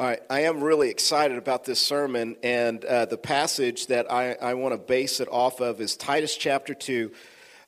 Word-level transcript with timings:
All 0.00 0.06
right, 0.06 0.22
I 0.30 0.42
am 0.42 0.62
really 0.62 0.90
excited 0.90 1.38
about 1.38 1.64
this 1.64 1.80
sermon, 1.80 2.36
and 2.44 2.84
uh, 2.84 3.06
the 3.06 3.18
passage 3.18 3.88
that 3.88 4.08
I, 4.12 4.34
I 4.34 4.54
want 4.54 4.72
to 4.72 4.78
base 4.78 5.18
it 5.18 5.26
off 5.28 5.60
of 5.60 5.80
is 5.80 5.96
Titus 5.96 6.36
chapter 6.36 6.72
2, 6.72 7.10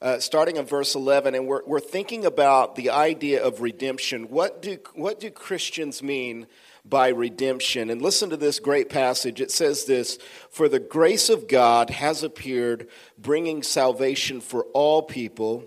uh, 0.01 0.21
starting 0.21 0.55
in 0.55 0.65
verse 0.65 0.95
11. 0.95 1.35
And 1.35 1.49
we're, 1.49 1.63
we're 1.67 1.81
thinking 1.81 2.25
about 2.25 2.77
the 2.77 2.91
idea 2.91 3.43
of 3.43 3.61
redemption. 3.61 4.29
What 4.29 4.63
do, 4.63 4.79
what 4.95 5.19
do 5.19 5.29
Christians 5.33 6.05
mean 6.05 6.47
by 6.85 7.09
redemption? 7.09 7.91
And 7.91 8.01
listen 8.01 8.31
to 8.31 8.37
this 8.37 8.61
great 8.61 8.91
passage. 8.91 9.41
It 9.41 9.51
says 9.51 9.87
this 9.87 10.17
For 10.51 10.69
the 10.69 10.79
grace 10.79 11.31
of 11.31 11.49
God 11.49 11.91
has 11.91 12.23
appeared, 12.23 12.87
bringing 13.19 13.65
salvation 13.65 14.41
for 14.41 14.67
all 14.67 15.03
people 15.03 15.65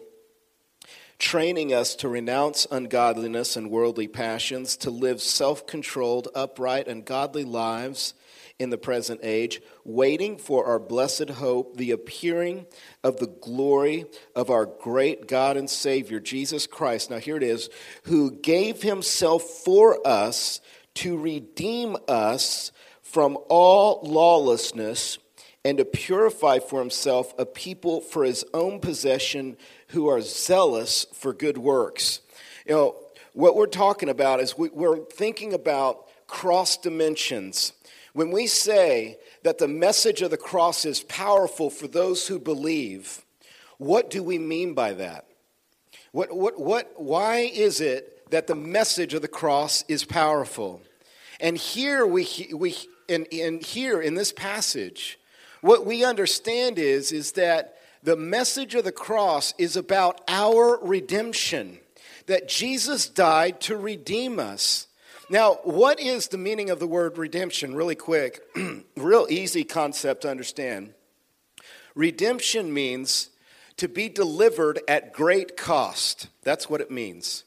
training 1.19 1.73
us 1.73 1.95
to 1.95 2.09
renounce 2.09 2.67
ungodliness 2.69 3.55
and 3.55 3.69
worldly 3.69 4.07
passions, 4.07 4.75
to 4.77 4.89
live 4.89 5.21
self 5.21 5.65
controlled, 5.65 6.27
upright, 6.35 6.87
and 6.87 7.05
godly 7.05 7.43
lives 7.43 8.13
in 8.59 8.69
the 8.69 8.77
present 8.77 9.19
age, 9.23 9.61
waiting 9.83 10.37
for 10.37 10.65
our 10.65 10.79
blessed 10.79 11.29
hope, 11.29 11.77
the 11.77 11.91
appearing 11.91 12.65
of 13.03 13.17
the 13.17 13.27
glory 13.27 14.05
of 14.35 14.49
our 14.49 14.65
great 14.65 15.27
God 15.27 15.57
and 15.57 15.69
Savior, 15.69 16.19
Jesus 16.19 16.67
Christ. 16.67 17.09
Now, 17.09 17.17
here 17.17 17.37
it 17.37 17.43
is, 17.43 17.69
who 18.03 18.31
gave 18.31 18.81
himself 18.81 19.43
for 19.43 20.05
us 20.07 20.61
to 20.95 21.17
redeem 21.17 21.97
us 22.07 22.71
from 23.01 23.37
all 23.49 24.01
lawlessness 24.03 25.17
and 25.65 25.77
to 25.77 25.85
purify 25.85 26.59
for 26.59 26.79
himself 26.79 27.33
a 27.37 27.45
people 27.45 28.01
for 28.01 28.23
his 28.23 28.43
own 28.53 28.79
possession 28.79 29.57
who 29.89 30.07
are 30.07 30.21
zealous 30.21 31.05
for 31.13 31.33
good 31.33 31.57
works. 31.57 32.19
You 32.65 32.73
know, 32.73 32.95
what 33.33 33.55
we're 33.55 33.67
talking 33.67 34.09
about 34.09 34.39
is 34.39 34.57
we, 34.57 34.69
we're 34.69 35.05
thinking 35.05 35.53
about 35.53 36.07
cross 36.27 36.77
dimensions. 36.77 37.73
When 38.13 38.31
we 38.31 38.47
say 38.47 39.17
that 39.43 39.57
the 39.57 39.67
message 39.67 40.21
of 40.21 40.31
the 40.31 40.37
cross 40.37 40.85
is 40.85 41.01
powerful 41.01 41.69
for 41.69 41.87
those 41.87 42.27
who 42.27 42.39
believe, 42.39 43.23
what 43.77 44.09
do 44.09 44.21
we 44.21 44.37
mean 44.37 44.73
by 44.73 44.93
that? 44.93 45.25
What, 46.11 46.35
what, 46.35 46.59
what, 46.59 46.93
why 46.95 47.39
is 47.39 47.81
it 47.81 48.29
that 48.31 48.47
the 48.47 48.55
message 48.55 49.13
of 49.13 49.21
the 49.21 49.27
cross 49.27 49.83
is 49.87 50.05
powerful? 50.05 50.81
And 51.39 51.57
here 51.57 52.05
we, 52.05 52.27
we 52.53 52.75
in, 53.07 53.25
in 53.25 53.59
here 53.61 53.99
in 53.99 54.13
this 54.13 54.31
passage, 54.31 55.19
what 55.63 55.85
we 55.85 56.03
understand 56.03 56.77
is, 56.77 57.13
is 57.13 57.31
that 57.31 57.77
the 58.03 58.17
message 58.17 58.75
of 58.75 58.83
the 58.83 58.91
cross 58.91 59.53
is 59.57 59.77
about 59.77 60.19
our 60.27 60.77
redemption, 60.83 61.79
that 62.25 62.49
Jesus 62.49 63.07
died 63.07 63.61
to 63.61 63.77
redeem 63.77 64.39
us. 64.39 64.87
Now, 65.29 65.59
what 65.63 66.01
is 66.01 66.27
the 66.27 66.37
meaning 66.37 66.69
of 66.69 66.79
the 66.79 66.87
word 66.87 67.17
redemption? 67.17 67.75
Really 67.75 67.95
quick, 67.95 68.41
real 68.97 69.25
easy 69.29 69.63
concept 69.63 70.23
to 70.23 70.29
understand. 70.29 70.93
Redemption 71.95 72.73
means 72.73 73.29
to 73.77 73.87
be 73.87 74.09
delivered 74.09 74.81
at 74.85 75.13
great 75.13 75.55
cost. 75.55 76.27
That's 76.43 76.69
what 76.69 76.81
it 76.81 76.91
means. 76.91 77.45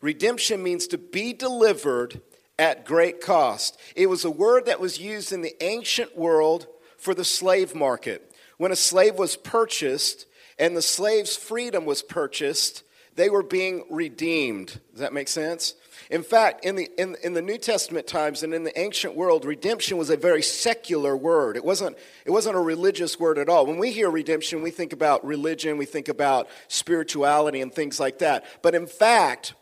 Redemption 0.00 0.64
means 0.64 0.88
to 0.88 0.98
be 0.98 1.32
delivered 1.32 2.22
at 2.58 2.84
great 2.84 3.20
cost. 3.20 3.78
It 3.94 4.08
was 4.08 4.24
a 4.24 4.30
word 4.32 4.66
that 4.66 4.80
was 4.80 4.98
used 4.98 5.32
in 5.32 5.42
the 5.42 5.54
ancient 5.62 6.18
world 6.18 6.66
for 7.02 7.14
the 7.14 7.24
slave 7.24 7.74
market. 7.74 8.32
When 8.58 8.70
a 8.70 8.76
slave 8.76 9.16
was 9.16 9.34
purchased 9.34 10.26
and 10.56 10.76
the 10.76 10.82
slave's 10.82 11.36
freedom 11.36 11.84
was 11.84 12.00
purchased, 12.00 12.84
they 13.16 13.28
were 13.28 13.42
being 13.42 13.84
redeemed. 13.90 14.80
Does 14.92 15.00
that 15.00 15.12
make 15.12 15.26
sense? 15.26 15.74
In 16.10 16.22
fact, 16.22 16.64
in 16.64 16.76
the, 16.76 16.88
in, 16.96 17.16
in 17.24 17.34
the 17.34 17.42
New 17.42 17.58
Testament 17.58 18.06
times 18.06 18.44
and 18.44 18.54
in 18.54 18.62
the 18.62 18.78
ancient 18.78 19.16
world, 19.16 19.44
redemption 19.44 19.98
was 19.98 20.10
a 20.10 20.16
very 20.16 20.42
secular 20.42 21.16
word. 21.16 21.56
It 21.56 21.64
wasn't, 21.64 21.98
it 22.24 22.30
wasn't 22.30 22.54
a 22.54 22.60
religious 22.60 23.18
word 23.18 23.36
at 23.36 23.48
all. 23.48 23.66
When 23.66 23.78
we 23.78 23.90
hear 23.90 24.08
redemption, 24.08 24.62
we 24.62 24.70
think 24.70 24.92
about 24.92 25.24
religion, 25.24 25.78
we 25.78 25.86
think 25.86 26.06
about 26.06 26.48
spirituality 26.68 27.60
and 27.60 27.74
things 27.74 27.98
like 27.98 28.18
that. 28.18 28.44
But 28.62 28.76
in 28.76 28.86
fact, 28.86 29.54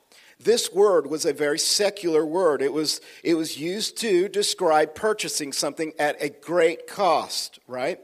this 0.42 0.72
word 0.72 1.06
was 1.06 1.26
a 1.26 1.32
very 1.32 1.58
secular 1.58 2.24
word. 2.24 2.62
It 2.62 2.72
was, 2.72 3.00
it 3.22 3.34
was 3.34 3.58
used 3.58 3.96
to 3.98 4.28
describe 4.28 4.94
purchasing 4.94 5.52
something 5.52 5.92
at 5.98 6.20
a 6.22 6.30
great 6.30 6.86
cost, 6.86 7.58
right? 7.66 8.00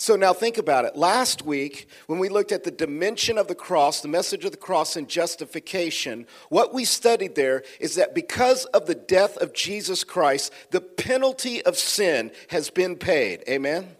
So 0.00 0.14
now 0.14 0.32
think 0.32 0.58
about 0.58 0.84
it. 0.84 0.96
Last 0.96 1.42
week, 1.42 1.88
when 2.06 2.20
we 2.20 2.28
looked 2.28 2.52
at 2.52 2.62
the 2.62 2.70
dimension 2.70 3.36
of 3.36 3.48
the 3.48 3.54
cross, 3.56 4.00
the 4.00 4.06
message 4.06 4.44
of 4.44 4.52
the 4.52 4.56
cross 4.56 4.94
and 4.94 5.08
justification, 5.08 6.26
what 6.50 6.72
we 6.72 6.84
studied 6.84 7.34
there 7.34 7.64
is 7.80 7.96
that 7.96 8.14
because 8.14 8.64
of 8.66 8.86
the 8.86 8.94
death 8.94 9.36
of 9.38 9.52
Jesus 9.52 10.04
Christ, 10.04 10.52
the 10.70 10.80
penalty 10.80 11.64
of 11.64 11.76
sin 11.76 12.30
has 12.50 12.70
been 12.70 12.94
paid. 12.94 13.42
Amen? 13.48 13.96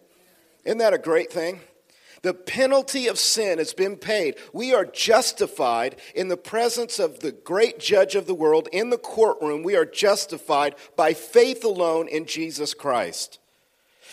Isn't 0.65 0.79
that 0.79 0.95
a 0.95 0.99
great 0.99 1.33
thing? 1.33 1.61
The 2.23 2.35
penalty 2.35 3.07
of 3.07 3.19
sin 3.19 3.59
has 3.59 3.73
been 3.73 3.97
paid. 3.97 4.37
We 4.53 4.75
are 4.75 4.85
justified 4.85 5.97
in 6.15 6.29
the 6.29 6.37
presence 6.37 6.99
of 6.99 7.21
the 7.21 7.33
great 7.33 7.79
judge 7.79 8.15
of 8.15 8.27
the 8.27 8.35
world 8.35 8.69
in 8.73 8.91
the 8.91 8.99
courtroom. 8.99 9.63
We 9.63 9.77
are 9.77 9.85
justified 9.85 10.75
by 10.97 11.15
faith 11.15 11.65
alone 11.65 12.09
in 12.09 12.27
Jesus 12.27 12.75
Christ. 12.75 13.39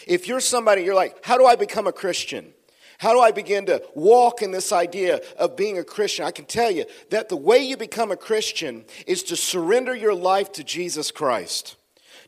If 0.08 0.28
you're 0.28 0.40
somebody, 0.40 0.84
you're 0.84 0.94
like, 0.94 1.26
how 1.26 1.38
do 1.38 1.46
I 1.46 1.56
become 1.56 1.88
a 1.88 1.92
Christian? 1.92 2.54
How 2.98 3.14
do 3.14 3.20
I 3.20 3.32
begin 3.32 3.66
to 3.66 3.84
walk 3.94 4.42
in 4.42 4.52
this 4.52 4.72
idea 4.72 5.20
of 5.38 5.58
being 5.58 5.78
a 5.78 5.84
Christian? 5.84 6.26
I 6.26 6.32
can 6.32 6.46
tell 6.46 6.72
you 6.72 6.86
that 7.10 7.30
the 7.30 7.36
way 7.36 7.58
you 7.60 7.76
become 7.76 8.12
a 8.12 8.18
Christian 8.18 8.86
is 9.06 9.24
to 9.24 9.36
surrender 9.36 9.96
your 9.96 10.14
life 10.14 10.52
to 10.54 10.64
Jesus 10.64 11.12
Christ, 11.12 11.76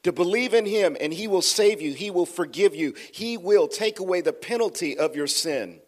to 0.03 0.12
believe 0.12 0.53
in 0.53 0.66
Him, 0.66 0.97
and 1.00 1.13
He 1.13 1.28
will 1.28 1.41
save 1.41 1.81
you, 1.81 1.94
He 1.94 2.12
will 2.12 2.25
forgive 2.25 2.75
you, 2.75 2.94
He 3.12 3.38
will 3.38 3.68
take 3.68 4.00
away 4.00 4.22
the 4.22 4.34
penalty 4.34 4.97
of 4.97 5.16
your 5.16 5.28
sin. 5.28 5.80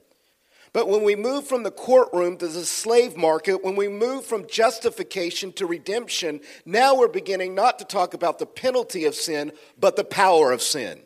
But 0.71 0.87
when 0.87 1.03
we 1.03 1.15
move 1.15 1.47
from 1.47 1.63
the 1.63 1.71
courtroom 1.71 2.37
to 2.37 2.47
the 2.47 2.65
slave 2.65 3.17
market, 3.17 3.63
when 3.63 3.75
we 3.75 3.87
move 3.87 4.23
from 4.23 4.47
justification 4.47 5.51
to 5.53 5.65
redemption, 5.65 6.41
now 6.63 6.95
we're 6.95 7.07
beginning 7.07 7.55
not 7.55 7.79
to 7.79 7.85
talk 7.85 8.13
about 8.13 8.37
the 8.37 8.45
penalty 8.45 9.05
of 9.05 9.15
sin, 9.15 9.51
but 9.79 9.95
the 9.95 10.03
power 10.03 10.51
of 10.51 10.61
sin. 10.61 11.01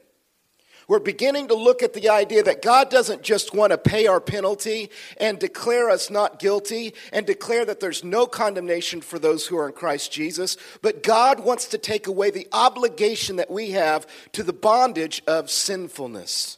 We're 0.88 1.00
beginning 1.00 1.48
to 1.48 1.56
look 1.56 1.82
at 1.82 1.94
the 1.94 2.10
idea 2.10 2.44
that 2.44 2.62
God 2.62 2.90
doesn't 2.90 3.22
just 3.22 3.54
want 3.54 3.72
to 3.72 3.78
pay 3.78 4.08
our 4.08 4.20
penalty 4.20 4.90
and 5.18 5.40
declare 5.40 5.90
us 5.90 6.10
not 6.10 6.40
guilty 6.40 6.94
and 7.12 7.26
declare 7.26 7.66
that 7.66 7.80
there's 7.80 8.04
no 8.04 8.26
condemnation 8.26 9.02
for 9.02 9.20
those 9.20 9.48
who 9.48 9.58
are 9.58 9.68
in 9.68 9.74
Christ 9.74 10.12
Jesus, 10.12 10.58
but 10.82 11.04
God 11.04 11.40
wants 11.40 11.68
to 11.68 11.78
take 11.78 12.08
away 12.08 12.32
the 12.32 12.48
obligation 12.52 13.36
that 13.38 13.52
we 13.52 13.72
have 13.72 14.08
to 14.34 14.44
the 14.44 14.54
bondage 14.54 15.22
of 15.28 15.50
sinfulness. 15.50 16.58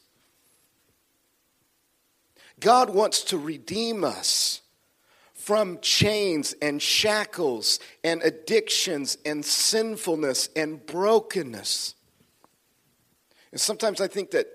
God 2.59 2.90
wants 2.90 3.24
to 3.24 3.38
redeem 3.38 4.03
us 4.03 4.62
from 5.34 5.80
chains 5.81 6.56
and 6.62 6.81
shackles 6.81 7.80
and 8.03 8.22
addictions 8.24 9.18
and 9.25 9.46
sinfulness 9.46 10.50
and 10.56 10.84
brokenness. 10.85 11.94
And 13.55 13.61
sometimes 13.61 14.01
I 14.01 14.09
think 14.09 14.31
that 14.31 14.47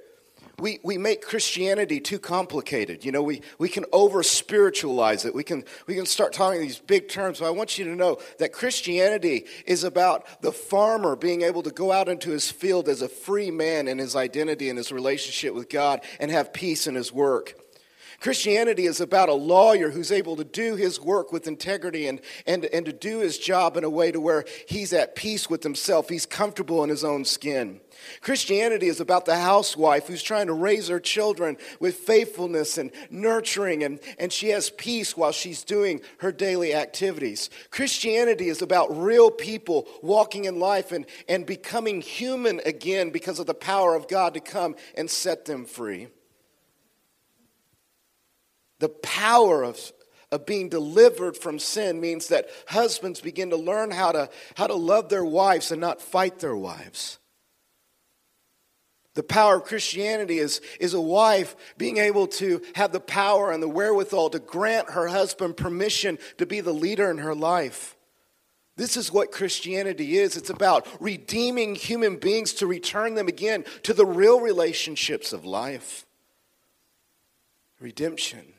we, 0.59 0.79
we 0.85 0.99
make 0.99 1.23
Christianity 1.23 2.01
too 2.01 2.19
complicated. 2.19 3.03
You 3.03 3.13
know, 3.13 3.23
we, 3.23 3.41
we 3.59 3.71
can 3.71 3.87
over 3.95 4.23
spiritualize 4.23 5.25
it. 5.25 5.35
We 5.35 5.43
can, 5.43 5.65
we 5.87 5.95
can 5.95 6.05
start 6.05 6.35
talking 6.35 6.61
these 6.61 6.81
big 6.81 7.09
terms. 7.09 7.39
But 7.39 7.47
I 7.47 7.51
want 7.51 7.79
you 7.79 7.87
to 7.87 7.97
know 7.97 8.19
that 8.41 8.53
Christianity 8.53 9.47
is 9.65 9.85
about 9.85 10.43
the 10.43 10.53
farmer 10.53 11.17
being 11.17 11.41
able 11.41 11.63
to 11.63 11.71
go 11.71 11.93
out 11.93 12.11
into 12.11 12.29
his 12.29 12.51
field 12.51 12.91
as 12.91 13.01
a 13.01 13.09
free 13.09 13.51
man 13.51 13.89
in 13.89 13.97
his 13.97 14.15
identity 14.15 14.69
and 14.69 14.77
his 14.77 14.93
relationship 14.93 15.55
with 15.55 15.71
God 15.71 16.03
and 16.21 16.31
have 16.31 16.53
peace 16.53 16.87
in 16.87 16.95
his 16.95 17.11
work. 17.11 17.55
Christianity 18.21 18.85
is 18.85 19.01
about 19.01 19.31
a 19.31 19.35
lawyer 19.35 19.89
who's 19.89 20.13
able 20.13 20.37
to 20.37 20.45
do 20.45 20.77
his 20.77 21.01
work 21.01 21.33
with 21.33 21.47
integrity 21.47 22.07
and, 22.07 22.21
and, 22.47 22.67
and 22.67 22.85
to 22.85 22.93
do 22.93 23.21
his 23.21 23.39
job 23.39 23.79
in 23.79 23.85
a 23.85 23.89
way 23.89 24.13
to 24.13 24.21
where 24.21 24.45
he's 24.69 24.93
at 24.93 25.17
peace 25.17 25.49
with 25.49 25.63
himself. 25.63 26.11
He's 26.11 26.27
comfortable 26.27 26.85
in 26.85 26.91
his 26.91 27.03
own 27.03 27.25
skin. 27.25 27.81
Christianity 28.21 28.89
is 28.89 29.01
about 29.01 29.25
the 29.25 29.39
housewife 29.39 30.07
who's 30.07 30.23
trying 30.23 30.49
to 30.49 30.53
raise 30.53 30.89
her 30.89 31.01
children 31.01 31.57
with 31.81 31.95
faithfulness 31.95 32.77
and 32.77 32.91
nurturing, 33.09 33.83
and, 33.83 33.99
and 34.19 34.31
she 34.31 34.49
has 34.51 34.69
peace 34.69 35.17
while 35.17 35.33
she's 35.33 35.65
doing 35.65 36.03
her 36.19 36.31
daily 36.31 36.75
activities. 36.75 37.49
Christianity 37.71 38.49
is 38.49 38.61
about 38.61 38.95
real 38.95 39.31
people 39.31 39.89
walking 40.03 40.45
in 40.45 40.59
life 40.59 40.93
and, 40.93 41.07
and 41.27 41.47
becoming 41.47 42.03
human 42.03 42.61
again 42.67 43.11
because 43.11 43.39
of 43.39 43.47
the 43.47 43.55
power 43.55 43.95
of 43.95 44.09
God 44.09 44.35
to 44.35 44.41
come 44.41 44.77
and 44.95 45.11
set 45.11 45.47
them 45.47 45.65
free. 45.65 46.09
The 48.81 48.89
power 48.89 49.63
of, 49.63 49.79
of 50.33 50.47
being 50.47 50.69
delivered 50.69 51.37
from 51.37 51.59
sin 51.59 52.01
means 52.01 52.29
that 52.29 52.49
husbands 52.67 53.21
begin 53.21 53.51
to 53.51 53.57
learn 53.57 53.91
how 53.91 54.13
to, 54.13 54.29
how 54.57 54.67
to 54.67 54.75
love 54.75 55.09
their 55.09 55.25
wives 55.25 55.71
and 55.71 55.81
not 55.81 56.03
fight 56.03 56.41
their 56.41 56.57
wives. 56.57 57.19
The 59.15 59.23
power 59.23 59.57
of 59.57 59.65
Christianity 59.65 60.39
is, 60.39 60.61
is 60.79 60.95
a 60.95 61.01
wife 61.01 61.57
being 61.77 61.99
able 61.99 62.27
to 62.29 62.63
have 62.75 62.93
the 62.93 63.01
power 63.01 63.51
and 63.51 63.63
the 63.63 63.69
wherewithal 63.69 64.31
to 64.31 64.39
grant 64.39 64.91
her 64.91 65.09
husband 65.09 65.57
permission 65.57 66.19
to 66.39 66.47
be 66.47 66.61
the 66.61 66.73
leader 66.73 67.11
in 67.11 67.19
her 67.19 67.35
life. 67.35 67.97
This 68.77 68.97
is 68.97 69.13
what 69.13 69.33
Christianity 69.33 70.17
is. 70.17 70.37
It's 70.37 70.49
about 70.49 70.87
redeeming 71.01 71.75
human 71.75 72.17
beings 72.17 72.55
to 72.55 72.67
return 72.67 73.15
them 73.15 73.29
again 73.29 73.65
to 73.83 73.93
the 73.93 74.07
real 74.07 74.41
relationships 74.41 75.35
of 75.35 75.45
life. 75.45 76.07
Redemption. 77.81 78.55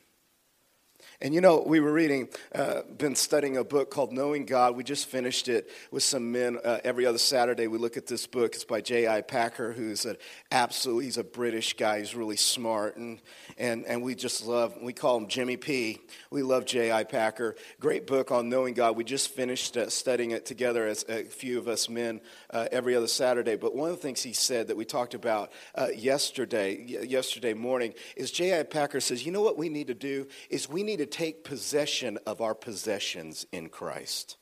And 1.24 1.36
you 1.36 1.42
know, 1.42 1.64
we 1.64 1.80
were 1.80 1.94
reading, 1.94 2.30
uh, 2.56 2.82
been 2.98 3.16
studying 3.16 3.58
a 3.58 3.64
book 3.64 3.92
called 3.92 4.12
Knowing 4.12 4.44
God. 4.44 4.76
We 4.76 4.84
just 4.84 5.06
finished 5.06 5.50
it 5.50 5.70
with 5.92 6.02
some 6.02 6.32
men. 6.32 6.58
Uh, 6.64 6.80
every 6.84 7.06
other 7.06 7.20
Saturday, 7.20 7.68
we 7.68 7.78
look 7.78 7.96
at 7.96 8.08
this 8.08 8.26
book. 8.26 8.56
It's 8.56 8.64
by 8.64 8.82
J.I. 8.82 9.22
Packer, 9.22 9.72
who's 9.72 10.06
an 10.06 10.18
absolute, 10.50 11.02
he's 11.02 11.20
a 11.20 11.24
British 11.24 11.78
guy. 11.78 12.00
He's 12.00 12.16
really 12.16 12.38
smart. 12.38 12.98
And, 12.98 13.20
and, 13.60 13.86
and 13.86 14.02
we 14.02 14.16
just 14.16 14.48
love, 14.48 14.76
we 14.82 14.94
call 14.94 15.16
him 15.16 15.28
Jimmy 15.28 15.58
P. 15.58 16.02
We 16.32 16.42
love 16.42 16.66
J.I. 16.66 17.04
Packer. 17.04 17.56
Great 17.80 18.08
book 18.08 18.32
on 18.32 18.50
knowing 18.50 18.74
God. 18.74 18.98
We 18.98 19.04
just 19.04 19.30
finished 19.30 19.78
uh, 19.78 19.92
studying 19.92 20.32
it 20.32 20.48
together 20.48 20.88
as 20.88 21.06
a 21.08 21.26
few 21.26 21.60
of 21.60 21.68
us 21.68 21.88
men 21.88 22.20
uh, 22.50 22.68
every 22.72 22.96
other 22.96 23.06
Saturday. 23.06 23.58
But 23.58 23.76
one 23.76 23.92
of 23.92 23.96
the 23.96 24.02
things 24.02 24.24
he 24.24 24.34
said 24.34 24.70
that 24.70 24.78
we 24.78 24.86
talked 24.86 25.14
about 25.14 25.52
uh, 25.76 25.90
yesterday, 25.96 26.84
yesterday 27.08 27.54
morning, 27.54 27.94
is 28.16 28.32
J.I. 28.32 28.64
Packer 28.64 29.00
says, 29.00 29.24
you 29.24 29.32
know 29.32 29.44
what 29.44 29.56
we 29.56 29.70
need 29.70 29.86
to 29.86 29.94
do 29.94 30.26
is 30.50 30.68
we 30.68 30.82
need 30.82 30.98
to 30.98 31.11
take 31.12 31.44
possession 31.44 32.18
of 32.26 32.42
our 32.42 32.56
possessions 32.56 33.46
in 33.52 33.70
Christ. 33.70 34.38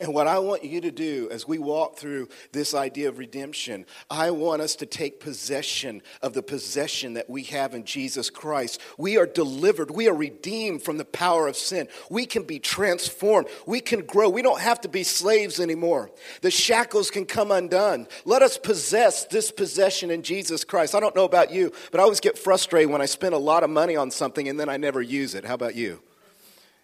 And 0.00 0.14
what 0.14 0.26
I 0.26 0.38
want 0.38 0.64
you 0.64 0.80
to 0.80 0.90
do 0.90 1.28
as 1.30 1.46
we 1.46 1.58
walk 1.58 1.96
through 1.96 2.28
this 2.52 2.74
idea 2.74 3.08
of 3.08 3.18
redemption, 3.18 3.86
I 4.10 4.30
want 4.30 4.62
us 4.62 4.76
to 4.76 4.86
take 4.86 5.20
possession 5.20 6.02
of 6.22 6.34
the 6.34 6.42
possession 6.42 7.14
that 7.14 7.30
we 7.30 7.44
have 7.44 7.74
in 7.74 7.84
Jesus 7.84 8.30
Christ. 8.30 8.80
We 8.98 9.16
are 9.16 9.26
delivered, 9.26 9.90
we 9.90 10.08
are 10.08 10.14
redeemed 10.14 10.82
from 10.82 10.98
the 10.98 11.04
power 11.04 11.46
of 11.48 11.56
sin. 11.56 11.88
We 12.10 12.26
can 12.26 12.42
be 12.42 12.58
transformed, 12.58 13.48
we 13.66 13.80
can 13.80 14.04
grow. 14.04 14.28
We 14.28 14.42
don't 14.42 14.60
have 14.60 14.80
to 14.82 14.88
be 14.88 15.04
slaves 15.04 15.60
anymore. 15.60 16.10
The 16.40 16.50
shackles 16.50 17.10
can 17.10 17.24
come 17.24 17.50
undone. 17.50 18.08
Let 18.24 18.42
us 18.42 18.58
possess 18.58 19.24
this 19.24 19.50
possession 19.50 20.10
in 20.10 20.22
Jesus 20.22 20.64
Christ. 20.64 20.94
I 20.94 21.00
don't 21.00 21.16
know 21.16 21.24
about 21.24 21.52
you, 21.52 21.72
but 21.90 22.00
I 22.00 22.02
always 22.02 22.20
get 22.20 22.38
frustrated 22.38 22.90
when 22.90 23.02
I 23.02 23.06
spend 23.06 23.34
a 23.34 23.38
lot 23.38 23.62
of 23.62 23.70
money 23.70 23.96
on 23.96 24.10
something 24.10 24.48
and 24.48 24.58
then 24.58 24.68
I 24.68 24.76
never 24.76 25.02
use 25.02 25.34
it. 25.34 25.44
How 25.44 25.54
about 25.54 25.74
you? 25.74 26.00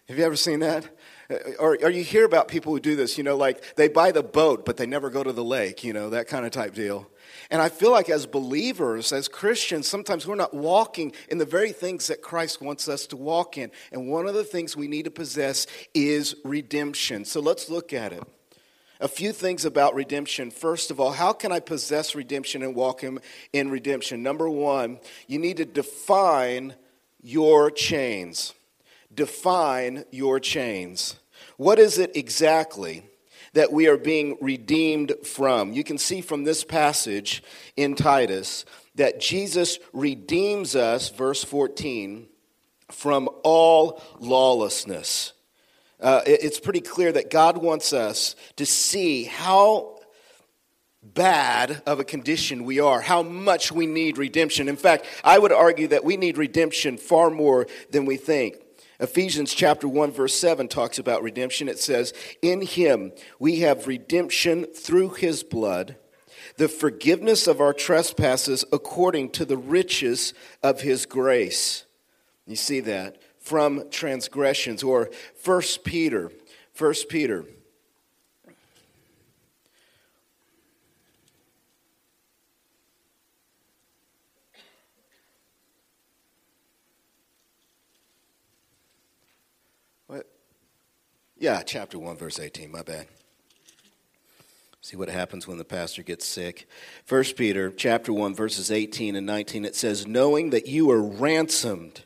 Have 0.07 0.17
you 0.17 0.25
ever 0.25 0.35
seen 0.35 0.59
that? 0.61 0.89
Uh, 1.29 1.35
or, 1.59 1.77
or 1.83 1.89
you 1.89 2.03
hear 2.03 2.25
about 2.25 2.47
people 2.47 2.73
who 2.73 2.79
do 2.79 2.95
this, 2.95 3.17
you 3.17 3.23
know, 3.23 3.37
like 3.37 3.75
they 3.75 3.87
buy 3.87 4.11
the 4.11 4.23
boat, 4.23 4.65
but 4.65 4.77
they 4.77 4.85
never 4.85 5.09
go 5.09 5.23
to 5.23 5.31
the 5.31 5.43
lake, 5.43 5.83
you 5.83 5.93
know, 5.93 6.09
that 6.09 6.27
kind 6.27 6.45
of 6.45 6.51
type 6.51 6.73
deal. 6.73 7.07
And 7.51 7.61
I 7.61 7.69
feel 7.69 7.91
like 7.91 8.09
as 8.09 8.25
believers, 8.25 9.13
as 9.13 9.27
Christians, 9.27 9.87
sometimes 9.87 10.25
we're 10.25 10.35
not 10.35 10.53
walking 10.53 11.13
in 11.29 11.37
the 11.37 11.45
very 11.45 11.71
things 11.71 12.07
that 12.07 12.21
Christ 12.21 12.61
wants 12.61 12.89
us 12.89 13.05
to 13.07 13.17
walk 13.17 13.57
in. 13.57 13.71
And 13.91 14.07
one 14.07 14.27
of 14.27 14.33
the 14.33 14.43
things 14.43 14.75
we 14.75 14.87
need 14.87 15.05
to 15.05 15.11
possess 15.11 15.67
is 15.93 16.35
redemption. 16.43 17.25
So 17.25 17.39
let's 17.39 17.69
look 17.69 17.93
at 17.93 18.11
it. 18.11 18.23
A 18.99 19.07
few 19.07 19.31
things 19.31 19.63
about 19.63 19.95
redemption. 19.95 20.51
First 20.51 20.91
of 20.91 20.99
all, 20.99 21.11
how 21.11 21.31
can 21.31 21.51
I 21.51 21.59
possess 21.59 22.15
redemption 22.15 22.63
and 22.63 22.75
walk 22.75 23.03
in, 23.03 23.19
in 23.53 23.69
redemption? 23.69 24.23
Number 24.23 24.49
one, 24.49 24.99
you 25.27 25.39
need 25.39 25.57
to 25.57 25.65
define 25.65 26.75
your 27.21 27.71
chains 27.71 28.53
define 29.19 30.05
your 30.11 30.39
chains. 30.39 31.17
What 31.57 31.77
is 31.77 31.97
it 31.97 32.15
exactly 32.15 33.03
that 33.51 33.69
we 33.69 33.89
are 33.89 33.97
being 33.97 34.37
redeemed 34.39 35.13
from? 35.25 35.73
You 35.73 35.83
can 35.83 35.97
see 35.97 36.21
from 36.21 36.45
this 36.45 36.63
passage 36.63 37.43
in 37.75 37.95
Titus 37.95 38.63
that 38.95 39.19
Jesus 39.19 39.77
redeems 39.91 40.73
us, 40.73 41.09
verse 41.09 41.43
14, 41.43 42.29
from 42.91 43.27
all 43.43 44.01
lawlessness. 44.21 45.33
Uh, 45.99 46.21
it's 46.25 46.61
pretty 46.61 46.79
clear 46.79 47.11
that 47.11 47.29
God 47.29 47.57
wants 47.57 47.91
us 47.91 48.37
to 48.55 48.65
see 48.65 49.25
how 49.25 49.99
bad 51.03 51.81
of 51.85 51.99
a 51.99 52.05
condition 52.05 52.63
we 52.63 52.79
are, 52.79 53.01
how 53.01 53.21
much 53.21 53.69
we 53.69 53.85
need 53.85 54.17
redemption. 54.17 54.69
In 54.69 54.77
fact, 54.77 55.05
I 55.25 55.39
would 55.39 55.51
argue 55.51 55.89
that 55.89 56.05
we 56.05 56.15
need 56.15 56.37
redemption 56.37 56.97
far 56.97 57.29
more 57.29 57.67
than 57.91 58.05
we 58.05 58.15
think. 58.15 58.55
Ephesians 58.99 59.53
chapter 59.53 59.87
1 59.87 60.11
verse 60.11 60.33
7 60.33 60.67
talks 60.67 60.99
about 60.99 61.23
redemption. 61.23 61.69
It 61.69 61.79
says, 61.79 62.13
"In 62.41 62.61
him 62.61 63.13
we 63.39 63.59
have 63.59 63.87
redemption 63.87 64.65
through 64.65 65.11
his 65.11 65.43
blood, 65.43 65.95
the 66.57 66.67
forgiveness 66.67 67.47
of 67.47 67.61
our 67.61 67.73
trespasses 67.73 68.65
according 68.73 69.29
to 69.31 69.45
the 69.45 69.57
riches 69.57 70.33
of 70.61 70.81
his 70.81 71.05
grace." 71.05 71.85
You 72.45 72.55
see 72.55 72.81
that 72.81 73.21
from 73.39 73.89
transgressions 73.89 74.83
or 74.83 75.09
First 75.35 75.83
Peter, 75.83 76.31
First 76.73 77.07
Peter 77.09 77.45
Yeah, 91.41 91.61
chapter 91.61 91.97
1, 91.97 92.17
verse 92.17 92.37
18, 92.37 92.69
my 92.69 92.81
bad. 92.81 93.07
See 94.81 94.97
what 94.97 95.07
happens 95.07 95.47
when 95.47 95.57
the 95.57 95.63
pastor 95.63 96.03
gets 96.03 96.25
sick. 96.25 96.67
First 97.05 97.37
Peter 97.37 97.71
chapter 97.71 98.11
1 98.11 98.35
verses 98.35 98.71
18 98.71 99.15
and 99.15 99.25
19 99.25 99.63
it 99.63 99.75
says 99.75 100.05
knowing 100.05 100.49
that 100.49 100.67
you 100.67 100.91
are 100.91 101.01
ransomed 101.01 102.03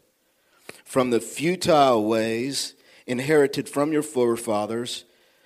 from 0.85 1.09
the 1.09 1.19
futile 1.19 2.05
ways 2.05 2.75
inherited 3.07 3.67
from 3.67 3.91
your 3.91 4.03
forefathers 4.03 5.05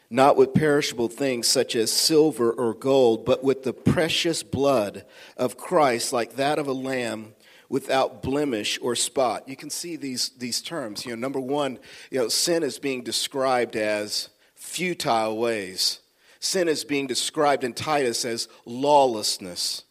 not 0.09 0.37
with 0.37 0.53
perishable 0.53 1.09
things 1.09 1.47
such 1.47 1.75
as 1.75 1.91
silver 1.91 2.51
or 2.51 2.73
gold 2.73 3.25
but 3.25 3.43
with 3.43 3.63
the 3.63 3.73
precious 3.73 4.41
blood 4.41 5.05
of 5.35 5.57
Christ 5.57 6.11
like 6.11 6.35
that 6.37 6.59
of 6.59 6.67
a 6.67 6.73
lamb 6.73 7.33
without 7.69 8.21
blemish 8.21 8.79
or 8.81 8.95
spot. 8.95 9.47
You 9.47 9.55
can 9.55 9.69
see 9.69 9.95
these, 9.95 10.29
these 10.37 10.61
terms. 10.61 11.05
You 11.05 11.11
know, 11.11 11.19
number 11.19 11.39
one, 11.39 11.79
you 12.11 12.19
know, 12.19 12.27
sin 12.29 12.63
is 12.63 12.79
being 12.79 13.03
described 13.03 13.75
as 13.75 14.29
futile 14.55 15.37
ways. 15.37 15.99
Sin 16.39 16.67
is 16.67 16.83
being 16.83 17.07
described 17.07 17.63
in 17.63 17.73
Titus 17.73 18.25
as 18.25 18.47
lawlessness. 18.65 19.83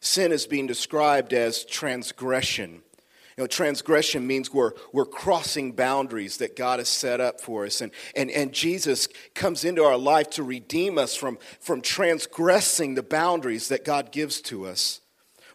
Sin 0.00 0.32
is 0.32 0.46
being 0.46 0.66
described 0.66 1.32
as 1.32 1.64
transgression. 1.64 2.82
You 3.36 3.42
know, 3.42 3.48
transgression 3.48 4.26
means 4.26 4.52
we're, 4.52 4.72
we're 4.92 5.06
crossing 5.06 5.72
boundaries 5.72 6.36
that 6.36 6.54
God 6.54 6.78
has 6.78 6.88
set 6.88 7.20
up 7.20 7.40
for 7.40 7.64
us. 7.66 7.80
And, 7.80 7.90
and, 8.14 8.30
and 8.30 8.52
Jesus 8.52 9.08
comes 9.34 9.64
into 9.64 9.82
our 9.82 9.96
life 9.96 10.30
to 10.30 10.44
redeem 10.44 10.98
us 10.98 11.16
from, 11.16 11.38
from 11.58 11.80
transgressing 11.80 12.94
the 12.94 13.02
boundaries 13.02 13.68
that 13.68 13.84
God 13.84 14.12
gives 14.12 14.40
to 14.42 14.66
us. 14.66 15.00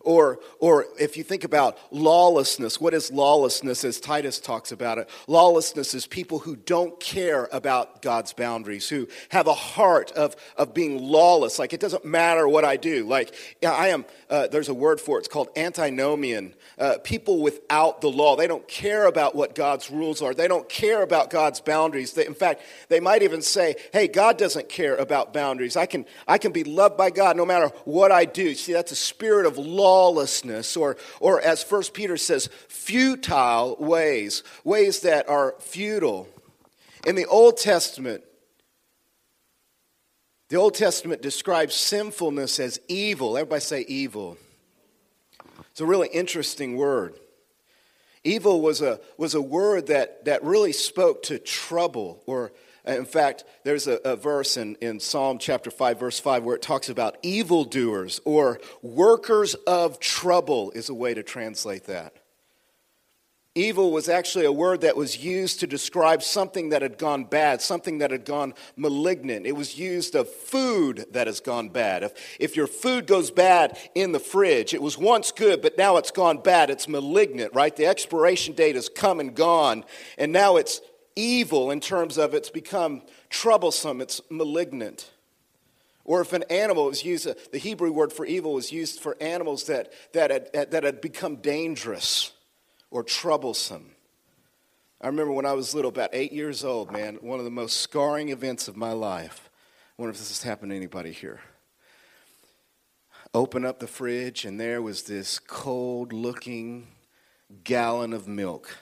Or, 0.01 0.39
or 0.60 0.86
if 0.98 1.18
you 1.18 1.24
think 1.24 1.44
about 1.44 1.77
lawlessness, 1.91 2.79
what 2.79 2.94
is 2.94 3.12
lawlessness 3.12 3.84
as 3.84 4.00
Titus 4.00 4.39
talks 4.39 4.72
about 4.72 4.98
it? 4.98 5.10
Lawlessness 5.27 5.94
is 5.94 6.08
people 6.08 6.39
who 6.39 6.56
don't 6.56 6.98
care 7.01 7.50
about 7.51 8.01
God's 8.01 8.32
boundaries, 8.32 8.88
who 8.88 9.10
have 9.27 9.48
a 9.48 9.53
heart 9.53 10.13
of, 10.13 10.38
of 10.56 10.74
being 10.74 11.03
lawless. 11.03 11.60
Like 11.60 11.74
it 11.74 11.82
doesn't 11.82 12.06
matter 12.06 12.48
what 12.48 12.63
I 12.63 12.77
do. 12.77 13.06
Like 13.06 13.36
I 13.62 13.89
am, 13.89 14.06
uh, 14.29 14.48
there's 14.48 14.70
a 14.70 14.74
word 14.74 15.01
for 15.01 15.18
it, 15.18 15.22
it's 15.22 15.27
called 15.27 15.50
antinomian. 15.58 16.53
Uh, 16.77 16.98
people 17.03 17.41
without 17.41 18.00
the 18.00 18.10
law, 18.10 18.38
they 18.38 18.48
don't 18.48 18.68
care 18.70 19.06
about 19.06 19.36
what 19.36 19.53
God's 19.53 19.91
rules 19.91 20.22
are, 20.22 20.34
they 20.34 20.48
don't 20.48 20.70
care 20.70 21.03
about 21.03 21.29
God's 21.29 21.60
boundaries. 21.60 22.13
They, 22.13 22.25
in 22.25 22.36
fact, 22.36 22.62
they 22.88 23.01
might 23.01 23.22
even 23.22 23.41
say, 23.41 23.75
hey, 23.91 24.08
God 24.08 24.38
doesn't 24.38 24.70
care 24.70 24.96
about 24.96 25.34
boundaries. 25.34 25.75
I 25.75 25.88
can, 25.88 26.06
I 26.25 26.38
can 26.38 26.53
be 26.53 26.63
loved 26.63 26.96
by 26.96 27.10
God 27.10 27.36
no 27.36 27.46
matter 27.46 27.68
what 27.84 28.13
I 28.13 28.24
do. 28.24 28.56
See, 28.56 28.72
that's 28.72 28.94
a 28.94 28.96
spirit 28.96 29.46
of 29.46 29.58
law 29.58 29.88
lawlessness, 29.89 30.77
or, 30.77 30.98
or 31.19 31.41
as 31.41 31.63
First 31.63 31.93
Peter 31.93 32.17
says, 32.17 32.50
futile 32.67 33.75
ways, 33.79 34.43
ways 34.63 35.01
that 35.01 35.27
are 35.27 35.55
futile. 35.60 36.27
In 37.08 37.15
the 37.15 37.25
Old 37.25 37.58
Testament, 37.58 38.24
the 40.50 40.58
Old 40.58 40.75
Testament 40.75 41.22
describes 41.22 41.75
sinfulness 41.75 42.60
as 42.60 42.79
evil. 42.88 43.38
Everybody 43.38 43.62
say 43.62 43.81
evil. 43.81 44.38
It's 45.72 45.81
a 45.81 45.86
really 45.86 46.10
interesting 46.10 46.75
word. 46.75 47.19
Evil 48.24 48.62
was 48.62 48.81
a, 48.81 49.00
was 49.17 49.34
a 49.34 49.41
word 49.41 49.88
that, 49.88 50.25
that 50.25 50.43
really 50.43 50.74
spoke 50.74 51.24
to 51.24 51.39
trouble 51.39 52.22
or 52.25 52.51
Uh, 52.89 52.93
in 52.93 53.05
fact, 53.05 53.43
there's 53.63 53.88
a, 53.88 54.00
a, 54.03 54.15
verse 54.15 54.58
in, 54.58 54.75
in 54.81 55.00
Psalm 55.00 55.38
chapter 55.38 55.69
5, 55.69 56.00
verse 56.00 56.19
5, 56.19 56.43
where 56.43 56.55
it 56.55 56.62
talks 56.62 56.89
about 56.89 57.17
evildoers 57.22 58.19
or 58.25 58.60
workers 58.81 59.53
of 59.67 60.00
trouble, 60.00 60.72
is 60.72 60.89
a 60.89 60.93
way 60.93 61.13
to 61.13 61.22
translate 61.22 61.86
that. 61.86 62.15
Evil 63.55 63.91
was 63.91 64.08
actually 64.08 64.46
a 64.46 64.51
word 64.51 64.81
that 64.81 64.96
was 64.96 65.17
used 65.17 65.60
to 65.60 65.67
describe 65.67 66.24
something 66.24 66.69
that 66.69 66.81
had 66.81 66.98
gone 66.98 67.25
bad, 67.25 67.62
something 67.62 67.98
that 67.98 68.12
had 68.12 68.24
gone 68.24 68.53
malignant. 68.77 69.46
It 69.46 69.55
was 69.55 69.77
used 69.77 70.15
of 70.15 70.29
food 70.29 71.05
that 71.12 71.27
has 71.27 71.41
gone 71.41 71.69
bad. 71.69 72.03
If, 72.03 72.38
if 72.39 72.55
your 72.55 72.67
food 72.67 73.05
goes 73.05 73.31
bad 73.31 73.77
in 73.96 74.13
the 74.13 74.19
fridge, 74.19 74.74
it 74.74 74.81
was 74.81 74.98
once 74.98 75.31
good, 75.31 75.62
but 75.62 75.77
now 75.77 75.98
it's 75.98 76.12
gone 76.12 76.38
bad, 76.38 76.69
it's 76.69 76.88
malignant, 76.88 77.53
right? 77.53 77.75
The 77.75 77.88
expiration 77.88 78.53
date 78.53 78.75
has 78.75 78.88
come 78.88 79.19
and 79.19 79.36
gone, 79.36 79.84
and 80.17 80.31
now 80.31 80.55
it's 80.55 80.79
evil 81.19 81.71
in 81.71 81.79
terms 81.79 82.17
of 82.17 82.33
it's 82.33 82.49
become 82.49 83.01
troublesome, 83.29 84.01
it's 84.01 84.21
malignant. 84.29 85.11
Or 86.05 86.21
if 86.21 86.33
an 86.33 86.43
animal 86.49 86.85
was 86.85 87.03
used, 87.03 87.27
uh, 87.27 87.35
the 87.51 87.59
Hebrew 87.59 87.91
word 87.91 88.11
for 88.11 88.25
evil 88.25 88.53
was 88.53 88.71
used 88.71 88.99
for 88.99 89.15
animals 89.21 89.65
that, 89.65 89.93
that, 90.13 90.31
had, 90.31 90.71
that 90.71 90.83
had 90.83 91.01
become 91.01 91.35
dangerous 91.35 92.31
or 92.89 93.03
troublesome. 93.03 93.91
I 95.01 95.07
remember 95.07 95.31
when 95.31 95.45
I 95.45 95.53
was 95.53 95.75
little, 95.75 95.89
about 95.89 96.09
eight 96.13 96.33
years 96.33 96.65
old, 96.65 96.91
man, 96.91 97.19
one 97.21 97.39
of 97.39 97.45
the 97.45 97.51
most 97.51 97.77
scarring 97.77 98.29
events 98.29 98.67
of 98.67 98.75
my 98.75 98.91
life. 98.91 99.49
I 99.97 100.01
wonder 100.01 100.11
if 100.11 100.17
this 100.17 100.29
has 100.29 100.43
happened 100.43 100.71
to 100.71 100.75
anybody 100.75 101.11
here. 101.11 101.41
Open 103.33 103.63
up 103.63 103.79
the 103.79 103.88
fridge, 103.88 104.43
and 104.43 104.59
there 104.59 104.81
was 104.81 105.03
this 105.03 105.38
cold 105.38 106.11
looking 106.11 106.88
gallon 107.63 108.13
of 108.13 108.27
milk. 108.27 108.75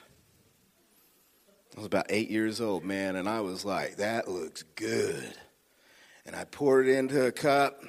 I 1.78 1.80
was 1.80 1.86
about 1.86 2.06
eight 2.08 2.28
years 2.28 2.60
old, 2.60 2.84
man, 2.84 3.14
and 3.14 3.28
I 3.28 3.40
was 3.40 3.64
like, 3.64 3.98
that 3.98 4.26
looks 4.26 4.64
good. 4.74 5.32
And 6.26 6.34
I 6.34 6.42
poured 6.42 6.88
it 6.88 6.98
into 6.98 7.24
a 7.24 7.30
cup 7.30 7.84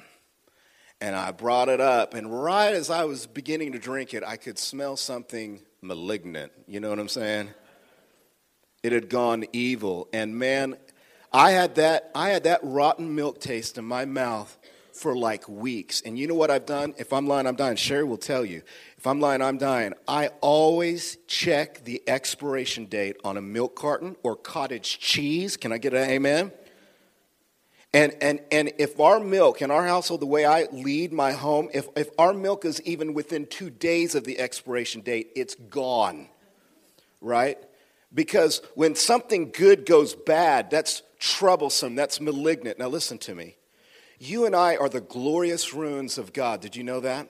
and 1.00 1.16
I 1.16 1.32
brought 1.32 1.68
it 1.68 1.80
up. 1.80 2.14
And 2.14 2.32
right 2.32 2.72
as 2.72 2.88
I 2.88 3.02
was 3.02 3.26
beginning 3.26 3.72
to 3.72 3.80
drink 3.80 4.14
it, 4.14 4.22
I 4.24 4.36
could 4.36 4.60
smell 4.60 4.96
something 4.96 5.62
malignant. 5.82 6.52
You 6.68 6.78
know 6.78 6.88
what 6.88 7.00
I'm 7.00 7.08
saying? 7.08 7.50
It 8.84 8.92
had 8.92 9.08
gone 9.08 9.44
evil. 9.52 10.06
And 10.12 10.38
man, 10.38 10.76
I 11.32 11.50
had 11.50 11.74
that, 11.74 12.12
I 12.14 12.28
had 12.28 12.44
that 12.44 12.60
rotten 12.62 13.16
milk 13.16 13.40
taste 13.40 13.76
in 13.76 13.84
my 13.84 14.04
mouth 14.04 14.56
for 15.00 15.16
like 15.16 15.48
weeks. 15.48 16.02
And 16.02 16.18
you 16.18 16.26
know 16.26 16.34
what 16.34 16.50
I've 16.50 16.66
done? 16.66 16.94
If 16.98 17.12
I'm 17.12 17.26
lying, 17.26 17.46
I'm 17.46 17.56
dying. 17.56 17.76
Sherry 17.76 18.04
will 18.04 18.18
tell 18.18 18.44
you. 18.44 18.62
If 18.98 19.06
I'm 19.06 19.18
lying, 19.18 19.40
I'm 19.40 19.56
dying. 19.56 19.94
I 20.06 20.28
always 20.42 21.16
check 21.26 21.84
the 21.84 22.02
expiration 22.06 22.84
date 22.84 23.16
on 23.24 23.38
a 23.38 23.40
milk 23.40 23.74
carton 23.74 24.16
or 24.22 24.36
cottage 24.36 24.98
cheese. 24.98 25.56
Can 25.56 25.72
I 25.72 25.78
get 25.78 25.94
an 25.94 26.10
amen? 26.10 26.52
And, 27.94 28.14
and, 28.20 28.40
and 28.52 28.72
if 28.78 29.00
our 29.00 29.18
milk 29.18 29.62
in 29.62 29.70
our 29.70 29.86
household, 29.86 30.20
the 30.20 30.26
way 30.26 30.44
I 30.44 30.64
lead 30.70 31.14
my 31.14 31.32
home, 31.32 31.70
if, 31.72 31.88
if 31.96 32.10
our 32.18 32.34
milk 32.34 32.66
is 32.66 32.80
even 32.82 33.14
within 33.14 33.46
two 33.46 33.70
days 33.70 34.14
of 34.14 34.24
the 34.24 34.38
expiration 34.38 35.00
date, 35.00 35.30
it's 35.34 35.54
gone, 35.54 36.28
right? 37.22 37.58
Because 38.12 38.60
when 38.74 38.94
something 38.94 39.50
good 39.50 39.86
goes 39.86 40.14
bad, 40.14 40.70
that's 40.70 41.02
troublesome, 41.18 41.94
that's 41.94 42.20
malignant. 42.20 42.78
Now, 42.78 42.88
listen 42.88 43.18
to 43.18 43.34
me. 43.34 43.56
You 44.22 44.44
and 44.44 44.54
I 44.54 44.76
are 44.76 44.90
the 44.90 45.00
glorious 45.00 45.72
ruins 45.72 46.18
of 46.18 46.34
God. 46.34 46.60
Did 46.60 46.76
you 46.76 46.84
know 46.84 47.00
that? 47.00 47.26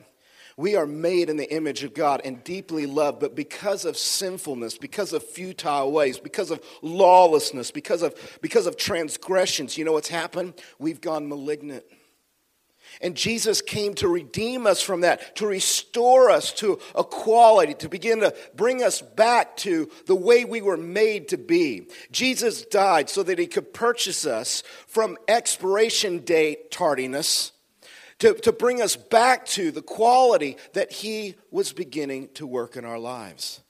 We 0.56 0.74
are 0.74 0.86
made 0.86 1.30
in 1.30 1.36
the 1.36 1.50
image 1.54 1.84
of 1.84 1.94
God 1.94 2.20
and 2.24 2.42
deeply 2.42 2.84
loved, 2.84 3.20
but 3.20 3.36
because 3.36 3.84
of 3.84 3.96
sinfulness, 3.96 4.76
because 4.76 5.12
of 5.12 5.22
futile 5.22 5.92
ways, 5.92 6.18
because 6.18 6.50
of 6.50 6.60
lawlessness, 6.82 7.70
because 7.70 8.02
of, 8.02 8.14
because 8.42 8.66
of 8.66 8.76
transgressions, 8.76 9.78
you 9.78 9.84
know 9.84 9.92
what's 9.92 10.08
happened? 10.08 10.54
We've 10.80 11.00
gone 11.00 11.28
malignant. 11.28 11.84
And 13.02 13.16
Jesus 13.16 13.62
came 13.62 13.94
to 13.94 14.08
redeem 14.08 14.66
us 14.66 14.82
from 14.82 15.00
that, 15.00 15.34
to 15.36 15.46
restore 15.46 16.28
us 16.28 16.52
to 16.54 16.78
equality, 16.96 17.72
to 17.74 17.88
begin 17.88 18.20
to 18.20 18.34
bring 18.54 18.82
us 18.82 19.00
back 19.00 19.56
to 19.58 19.90
the 20.04 20.14
way 20.14 20.44
we 20.44 20.60
were 20.60 20.76
made 20.76 21.28
to 21.28 21.38
be. 21.38 21.86
Jesus 22.12 22.62
died 22.62 23.08
so 23.08 23.22
that 23.22 23.38
he 23.38 23.46
could 23.46 23.72
purchase 23.72 24.26
us 24.26 24.62
from 24.86 25.16
expiration 25.28 26.18
date 26.18 26.70
tardiness, 26.70 27.52
to, 28.18 28.34
to 28.34 28.52
bring 28.52 28.82
us 28.82 28.96
back 28.96 29.46
to 29.46 29.70
the 29.70 29.80
quality 29.80 30.58
that 30.74 30.92
he 30.92 31.36
was 31.50 31.72
beginning 31.72 32.28
to 32.34 32.46
work 32.46 32.76
in 32.76 32.84
our 32.84 32.98
lives. 32.98 33.62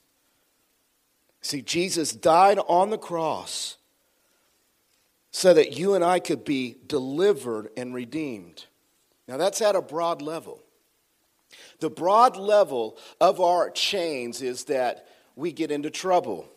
See, 1.40 1.62
Jesus 1.62 2.12
died 2.12 2.58
on 2.66 2.90
the 2.90 2.98
cross 2.98 3.76
so 5.30 5.54
that 5.54 5.78
you 5.78 5.94
and 5.94 6.02
I 6.02 6.18
could 6.18 6.44
be 6.44 6.76
delivered 6.88 7.70
and 7.76 7.94
redeemed. 7.94 8.64
Now, 9.30 9.36
that's 9.36 9.62
at 9.62 9.76
a 9.76 9.80
broad 9.80 10.22
level. 10.22 10.60
The 11.78 11.88
broad 11.88 12.36
level 12.36 12.98
of 13.20 13.40
our 13.40 13.70
chains 13.70 14.42
is 14.42 14.64
that 14.64 15.06
we 15.36 15.52
get 15.52 15.70
into 15.70 15.88
trouble 15.88 16.50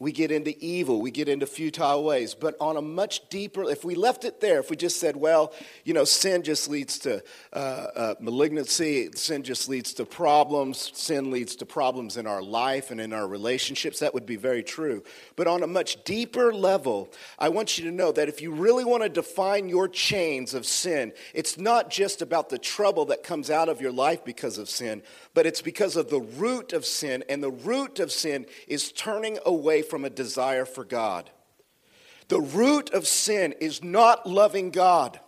we 0.00 0.12
get 0.12 0.30
into 0.30 0.56
evil, 0.64 0.98
we 1.02 1.10
get 1.10 1.28
into 1.28 1.46
futile 1.46 2.02
ways. 2.02 2.34
But 2.34 2.56
on 2.58 2.78
a 2.78 2.82
much 2.82 3.28
deeper, 3.28 3.68
if 3.70 3.84
we 3.84 3.94
left 3.94 4.24
it 4.24 4.40
there, 4.40 4.58
if 4.58 4.70
we 4.70 4.76
just 4.76 4.98
said, 4.98 5.14
well, 5.14 5.52
you 5.84 5.92
know, 5.92 6.04
sin 6.04 6.42
just 6.42 6.70
leads 6.70 6.98
to 7.00 7.22
uh, 7.52 7.56
uh, 7.56 8.14
malignancy, 8.18 9.10
sin 9.14 9.42
just 9.42 9.68
leads 9.68 9.92
to 9.94 10.06
problems, 10.06 10.90
sin 10.94 11.30
leads 11.30 11.54
to 11.56 11.66
problems 11.66 12.16
in 12.16 12.26
our 12.26 12.42
life 12.42 12.90
and 12.90 12.98
in 12.98 13.12
our 13.12 13.28
relationships, 13.28 13.98
that 13.98 14.14
would 14.14 14.24
be 14.24 14.36
very 14.36 14.62
true. 14.62 15.04
But 15.36 15.46
on 15.46 15.62
a 15.62 15.66
much 15.66 16.02
deeper 16.04 16.50
level, 16.50 17.12
I 17.38 17.50
want 17.50 17.76
you 17.76 17.84
to 17.84 17.90
know 17.90 18.10
that 18.12 18.30
if 18.30 18.40
you 18.40 18.52
really 18.52 18.86
want 18.86 19.02
to 19.02 19.10
define 19.10 19.68
your 19.68 19.86
chains 19.86 20.54
of 20.54 20.64
sin, 20.64 21.12
it's 21.34 21.58
not 21.58 21.90
just 21.90 22.22
about 22.22 22.48
the 22.48 22.58
trouble 22.58 23.04
that 23.06 23.22
comes 23.22 23.50
out 23.50 23.68
of 23.68 23.82
your 23.82 23.92
life 23.92 24.24
because 24.24 24.56
of 24.56 24.70
sin, 24.70 25.02
but 25.34 25.44
it's 25.44 25.60
because 25.60 25.94
of 25.96 26.08
the 26.08 26.22
root 26.22 26.72
of 26.72 26.86
sin. 26.86 27.22
And 27.28 27.42
the 27.42 27.50
root 27.50 28.00
of 28.00 28.10
sin 28.10 28.46
is 28.66 28.92
turning 28.92 29.38
away 29.44 29.82
from 29.90 30.04
a 30.04 30.10
desire 30.10 30.64
for 30.64 30.84
God. 30.84 31.28
The 32.28 32.40
root 32.40 32.90
of 32.94 33.06
sin 33.06 33.54
is 33.60 33.82
not 33.82 34.26
loving 34.26 34.70
God. 34.70 35.18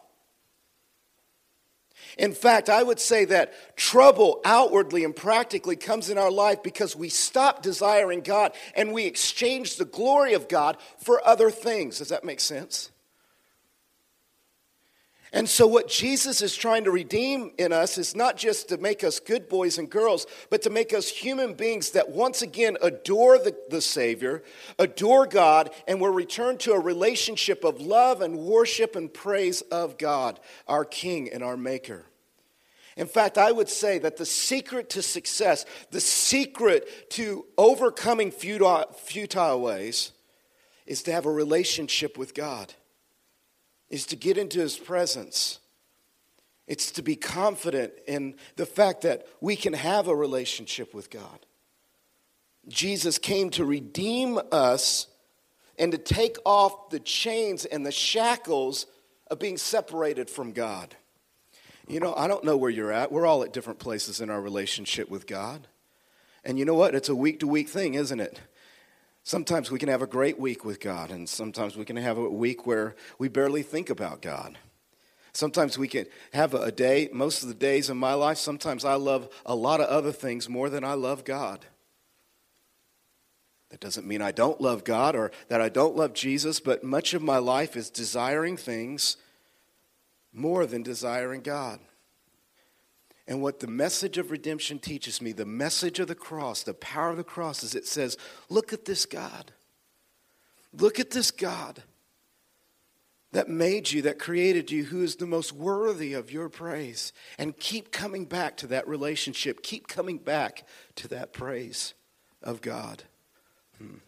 In 2.19 2.33
fact, 2.33 2.69
I 2.69 2.83
would 2.83 3.01
say 3.01 3.25
that 3.27 3.77
trouble 3.77 4.41
outwardly 4.45 5.05
and 5.05 5.17
practically 5.17 5.77
comes 5.77 6.11
in 6.11 6.19
our 6.19 6.31
life 6.31 6.63
because 6.63 6.95
we 6.95 7.09
stop 7.09 7.63
desiring 7.63 8.21
God 8.21 8.53
and 8.77 8.93
we 8.93 9.07
exchange 9.07 9.77
the 9.77 9.85
glory 9.85 10.35
of 10.35 10.49
God 10.49 10.77
for 10.99 11.27
other 11.27 11.51
things. 11.51 11.99
Does 11.99 12.11
that 12.11 12.25
make 12.25 12.41
sense? 12.41 12.91
And 15.35 15.49
so, 15.49 15.67
what 15.67 15.89
Jesus 15.89 16.43
is 16.43 16.55
trying 16.55 16.85
to 16.85 16.91
redeem 16.91 17.53
in 17.57 17.73
us 17.73 17.97
is 17.97 18.15
not 18.15 18.37
just 18.37 18.69
to 18.69 18.77
make 18.77 19.03
us 19.03 19.19
good 19.19 19.49
boys 19.49 19.79
and 19.79 19.89
girls, 19.89 20.27
but 20.51 20.61
to 20.63 20.71
make 20.71 20.93
us 20.93 21.09
human 21.09 21.55
beings 21.55 21.93
that 21.93 22.11
once 22.11 22.43
again 22.43 22.77
adore 22.83 23.39
the, 23.39 23.57
the 23.71 23.81
Savior, 23.81 24.43
adore 24.79 25.27
God, 25.27 25.71
and 25.89 26.03
will 26.03 26.13
return 26.13 26.59
to 26.59 26.73
a 26.73 26.81
relationship 26.81 27.65
of 27.65 27.81
love 27.81 28.21
and 28.21 28.37
worship 28.41 28.95
and 28.95 29.13
praise 29.13 29.63
of 29.63 29.97
God, 29.97 30.39
our 30.69 30.85
King 30.85 31.31
and 31.33 31.43
our 31.43 31.57
Maker. 31.57 32.05
In 32.99 33.07
fact, 33.07 33.39
I 33.39 33.53
would 33.53 33.71
say 33.71 33.99
that 34.01 34.19
the 34.19 34.27
secret 34.27 34.91
to 34.91 35.01
success, 35.01 35.65
the 35.93 36.01
secret 36.01 37.09
to 37.13 37.47
overcoming 37.57 38.31
futile, 38.31 38.93
futile 38.99 39.63
ways, 39.63 40.13
is 40.87 41.03
to 41.05 41.13
have 41.13 41.25
a 41.25 41.33
relationship 41.33 42.19
with 42.19 42.35
God 42.35 42.75
is 43.93 44.07
to 44.07 44.17
get 44.17 44.39
into 44.39 44.59
his 44.59 44.77
presence. 44.77 45.61
It's 46.67 46.91
to 46.93 47.03
be 47.03 47.15
confident 47.15 47.93
in 48.09 48.35
the 48.57 48.67
fact 48.67 49.03
that 49.03 49.27
we 49.41 49.55
can 49.55 49.75
have 49.75 50.09
a 50.09 50.17
relationship 50.17 50.95
with 50.95 51.11
God. 51.11 51.47
Jesus 52.69 53.19
came 53.19 53.51
to 53.51 53.67
redeem 53.67 54.41
us 54.51 55.09
and 55.79 55.93
to 55.93 55.99
take 55.99 56.39
off 56.47 56.89
the 56.89 57.01
chains 57.01 57.67
and 57.67 57.85
the 57.85 57.93
shackles 57.93 58.87
of 59.31 59.39
being 59.39 59.59
separated 59.59 60.31
from 60.31 60.53
God. 60.53 60.97
You 61.87 62.01
know, 62.01 62.15
I 62.15 62.29
don't 62.29 62.45
know 62.45 62.57
where 62.57 62.71
you're 62.71 62.93
at. 62.93 63.13
We're 63.13 63.27
all 63.27 63.43
at 63.43 63.53
different 63.53 63.79
places 63.79 64.23
in 64.23 64.31
our 64.31 64.41
relationship 64.41 65.11
with 65.11 65.27
God. 65.27 65.67
And 66.45 66.59
you 66.59 66.65
know 66.65 66.75
what? 66.75 66.95
It's 66.95 67.11
a 67.11 67.15
week 67.15 67.41
to 67.41 67.47
week 67.47 67.69
thing, 67.69 67.95
isn't 67.95 68.21
it? 68.21 68.41
Sometimes 69.25 69.71
we 69.71 69.79
can 69.79 69.89
have 69.89 70.03
a 70.03 70.07
great 70.07 70.39
week 70.39 70.65
with 70.65 70.81
God, 70.81 71.11
and 71.11 71.29
sometimes 71.29 71.77
we 71.77 71.85
can 71.85 71.97
have 71.97 72.19
a 72.19 72.29
week 72.29 72.67
where 72.67 72.97
we 73.19 73.29
barely 73.29 73.63
think 73.63 73.89
about 73.89 74.21
God. 74.21 74.59
Sometimes 75.33 75.79
we 75.79 75.89
can 75.89 76.07
have 76.33 76.55
a 76.55 76.73
day, 76.73 77.09
most 77.13 77.43
of 77.43 77.49
the 77.49 77.55
days 77.55 77.89
in 77.89 77.97
my 77.97 78.15
life, 78.15 78.37
sometimes 78.37 78.85
I 78.85 78.95
love 78.95 79.29
a 79.47 79.55
lot 79.55 79.81
of 79.81 79.89
other 79.89 80.13
things 80.13 80.49
more 80.49 80.69
than 80.69 80.85
I 80.85 80.95
love 80.95 81.25
God. 81.25 81.65
That 83.71 83.81
doesn't 83.81 84.07
mean 84.07 84.21
I 84.21 84.33
don't 84.33 84.61
love 84.61 84.85
God 84.85 85.17
or 85.17 85.31
that 85.49 85.63
I 85.63 85.71
don't 85.71 85.97
love 85.97 86.13
Jesus, 86.13 86.61
but 86.61 86.85
much 86.85 87.15
of 87.15 87.23
my 87.23 87.39
life 87.39 87.77
is 87.77 87.89
desiring 87.89 88.59
things 88.59 89.17
more 90.33 90.67
than 90.67 90.83
desiring 90.83 91.41
God. 91.41 91.79
And 93.29 93.41
what 93.41 93.61
the 93.61 93.69
message 93.69 94.19
of 94.19 94.31
redemption 94.31 94.79
teaches 94.79 95.23
me, 95.23 95.33
the 95.33 95.47
message 95.47 96.01
of 96.01 96.09
the 96.09 96.15
cross, 96.15 96.63
the 96.63 96.75
power 96.75 97.11
of 97.11 97.17
the 97.17 97.25
cross, 97.25 97.63
is 97.63 97.75
it 97.75 97.87
says, 97.87 98.17
look 98.49 98.73
at 98.73 98.85
this 98.85 99.07
God. 99.07 99.53
Look 100.73 100.99
at 100.99 101.11
this 101.11 101.31
God 101.31 101.83
that 103.33 103.49
made 103.49 103.91
you, 103.91 104.03
that 104.03 104.19
created 104.19 104.71
you, 104.71 104.85
who 104.85 105.03
is 105.03 105.17
the 105.17 105.27
most 105.27 105.53
worthy 105.53 106.13
of 106.13 106.31
your 106.31 106.49
praise. 106.49 107.13
And 107.39 107.57
keep 107.57 107.91
coming 107.91 108.27
back 108.27 108.57
to 108.59 108.67
that 108.69 108.87
relationship. 108.87 109.63
Keep 109.63 109.89
coming 109.89 110.19
back 110.19 110.67
to 110.97 111.09
that 111.09 111.33
praise 111.33 111.95
of 112.43 112.61
God. 112.61 113.05
Hmm. 113.79 113.99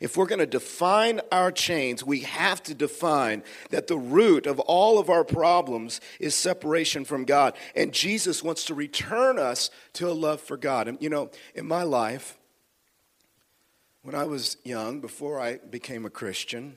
If 0.00 0.16
we're 0.16 0.26
going 0.26 0.38
to 0.40 0.46
define 0.46 1.20
our 1.30 1.52
chains, 1.52 2.04
we 2.04 2.20
have 2.20 2.62
to 2.64 2.74
define 2.74 3.42
that 3.70 3.86
the 3.86 3.98
root 3.98 4.46
of 4.46 4.58
all 4.60 4.98
of 4.98 5.08
our 5.08 5.24
problems 5.24 6.00
is 6.20 6.34
separation 6.34 7.04
from 7.04 7.24
God. 7.24 7.54
And 7.74 7.92
Jesus 7.92 8.42
wants 8.42 8.64
to 8.66 8.74
return 8.74 9.38
us 9.38 9.70
to 9.94 10.08
a 10.08 10.12
love 10.12 10.40
for 10.40 10.56
God. 10.56 10.88
And 10.88 10.98
you 11.00 11.08
know, 11.08 11.30
in 11.54 11.66
my 11.66 11.82
life, 11.82 12.38
When 14.04 14.14
I 14.14 14.24
was 14.24 14.58
young, 14.64 15.00
before 15.00 15.40
I 15.40 15.56
became 15.56 16.04
a 16.04 16.10
Christian, 16.10 16.76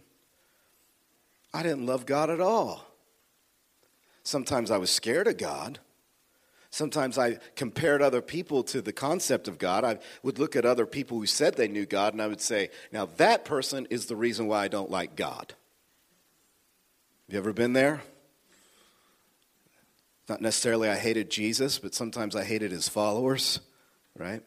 I 1.53 1.61
didn't 1.61 1.85
love 1.85 2.05
God 2.05 2.29
at 2.29 2.39
all. 2.39 2.85
Sometimes 4.23 4.71
I 4.71 4.77
was 4.77 4.89
scared 4.89 5.27
of 5.27 5.37
God. 5.37 5.79
Sometimes 6.69 7.17
I 7.17 7.39
compared 7.55 8.01
other 8.01 8.21
people 8.21 8.63
to 8.63 8.81
the 8.81 8.93
concept 8.93 9.47
of 9.47 9.57
God. 9.57 9.83
I 9.83 9.99
would 10.21 10.37
look 10.37 10.55
at 10.55 10.65
other 10.65 10.85
people 10.85 11.17
who 11.17 11.25
said 11.25 11.55
they 11.55 11.67
knew 11.67 11.85
God 11.85 12.13
and 12.13 12.21
I 12.21 12.27
would 12.27 12.41
say, 12.41 12.69
now 12.91 13.07
that 13.17 13.45
person 13.45 13.87
is 13.89 14.05
the 14.05 14.15
reason 14.15 14.47
why 14.47 14.63
I 14.63 14.67
don't 14.67 14.91
like 14.91 15.15
God. 15.15 15.53
Have 17.27 17.33
you 17.33 17.39
ever 17.39 17.53
been 17.53 17.73
there? 17.73 18.01
Not 20.29 20.41
necessarily 20.41 20.89
I 20.89 20.97
hated 20.97 21.29
Jesus, 21.29 21.79
but 21.79 21.95
sometimes 21.95 22.35
I 22.35 22.43
hated 22.43 22.71
his 22.71 22.89
followers, 22.89 23.61
right? 24.17 24.43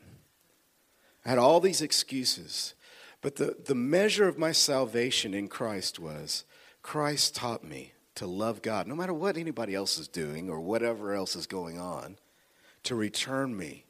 I 1.24 1.28
had 1.28 1.38
all 1.38 1.60
these 1.60 1.80
excuses. 1.80 2.74
But 3.22 3.36
the, 3.36 3.56
the 3.64 3.74
measure 3.74 4.28
of 4.28 4.38
my 4.38 4.52
salvation 4.52 5.34
in 5.34 5.48
Christ 5.48 5.98
was 5.98 6.44
Christ 6.82 7.34
taught 7.34 7.64
me 7.64 7.92
to 8.16 8.26
love 8.26 8.62
God, 8.62 8.86
no 8.86 8.94
matter 8.94 9.14
what 9.14 9.36
anybody 9.36 9.74
else 9.74 9.98
is 9.98 10.08
doing 10.08 10.50
or 10.50 10.60
whatever 10.60 11.14
else 11.14 11.36
is 11.36 11.46
going 11.46 11.78
on, 11.78 12.16
to 12.84 12.94
return 12.94 13.56
me 13.56 13.84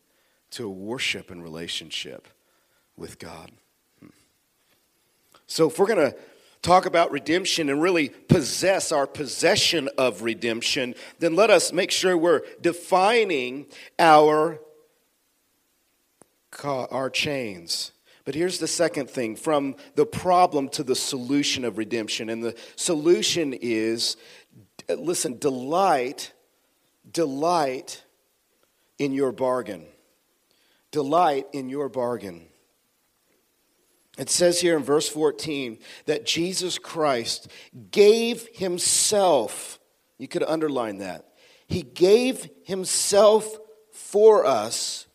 to 0.50 0.68
worship 0.68 1.30
and 1.30 1.42
relationship 1.42 2.28
with 2.96 3.18
God. 3.18 3.52
So, 5.46 5.68
if 5.68 5.78
we're 5.78 5.86
going 5.86 6.10
to 6.12 6.16
talk 6.62 6.86
about 6.86 7.10
redemption 7.10 7.68
and 7.68 7.80
really 7.80 8.10
possess 8.10 8.92
our 8.92 9.06
possession 9.06 9.88
of 9.98 10.22
redemption, 10.22 10.94
then 11.18 11.34
let 11.34 11.50
us 11.50 11.72
make 11.72 11.90
sure 11.90 12.16
we're 12.16 12.42
defining 12.60 13.66
our, 13.98 14.60
our 16.62 17.10
chains. 17.10 17.92
But 18.24 18.34
here's 18.34 18.58
the 18.58 18.68
second 18.68 19.08
thing 19.08 19.36
from 19.36 19.76
the 19.94 20.06
problem 20.06 20.68
to 20.70 20.82
the 20.82 20.94
solution 20.94 21.64
of 21.64 21.78
redemption. 21.78 22.28
And 22.28 22.42
the 22.42 22.56
solution 22.76 23.54
is 23.54 24.16
listen, 24.88 25.38
delight, 25.38 26.32
delight 27.10 28.04
in 28.98 29.12
your 29.12 29.32
bargain. 29.32 29.86
Delight 30.90 31.46
in 31.52 31.68
your 31.68 31.88
bargain. 31.88 32.46
It 34.18 34.28
says 34.28 34.60
here 34.60 34.76
in 34.76 34.82
verse 34.82 35.08
14 35.08 35.78
that 36.06 36.26
Jesus 36.26 36.78
Christ 36.78 37.48
gave 37.90 38.48
himself, 38.52 39.78
you 40.18 40.28
could 40.28 40.42
underline 40.42 40.98
that. 40.98 41.26
He 41.68 41.82
gave 41.82 42.50
himself 42.64 43.56
for 43.92 44.44
us 44.44 45.06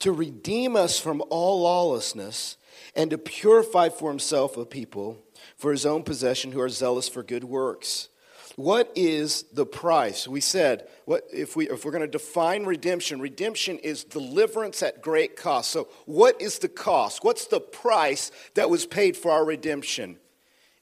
to 0.00 0.12
redeem 0.12 0.76
us 0.76 0.98
from 0.98 1.22
all 1.30 1.62
lawlessness 1.62 2.56
and 2.94 3.10
to 3.10 3.18
purify 3.18 3.88
for 3.88 4.10
himself 4.10 4.56
a 4.56 4.64
people 4.64 5.18
for 5.56 5.72
his 5.72 5.86
own 5.86 6.02
possession 6.02 6.52
who 6.52 6.60
are 6.60 6.68
zealous 6.68 7.08
for 7.08 7.22
good 7.22 7.44
works. 7.44 8.08
What 8.56 8.90
is 8.96 9.44
the 9.52 9.66
price? 9.66 10.26
We 10.26 10.40
said, 10.40 10.88
what, 11.04 11.22
if, 11.32 11.54
we, 11.54 11.68
if 11.68 11.84
we're 11.84 11.92
going 11.92 12.02
to 12.02 12.08
define 12.08 12.64
redemption, 12.64 13.20
redemption 13.20 13.78
is 13.78 14.02
deliverance 14.02 14.82
at 14.82 15.00
great 15.00 15.36
cost. 15.36 15.70
So, 15.70 15.86
what 16.06 16.42
is 16.42 16.58
the 16.58 16.68
cost? 16.68 17.22
What's 17.22 17.46
the 17.46 17.60
price 17.60 18.32
that 18.54 18.68
was 18.68 18.84
paid 18.84 19.16
for 19.16 19.30
our 19.30 19.44
redemption? 19.44 20.18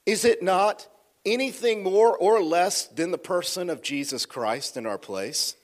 Is 0.07 0.25
it 0.25 0.41
not 0.41 0.87
anything 1.23 1.83
more 1.83 2.17
or 2.17 2.41
less 2.41 2.87
than 2.87 3.11
the 3.11 3.17
person 3.19 3.69
of 3.69 3.83
Jesus 3.83 4.25
Christ 4.25 4.75
in 4.75 4.87
our 4.87 4.97
place? 4.97 5.55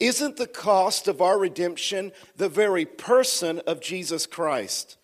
Isn't 0.00 0.36
the 0.36 0.46
cost 0.46 1.08
of 1.08 1.20
our 1.20 1.38
redemption 1.38 2.12
the 2.36 2.48
very 2.48 2.84
person 2.84 3.60
of 3.66 3.80
Jesus 3.80 4.26
Christ? 4.26 4.96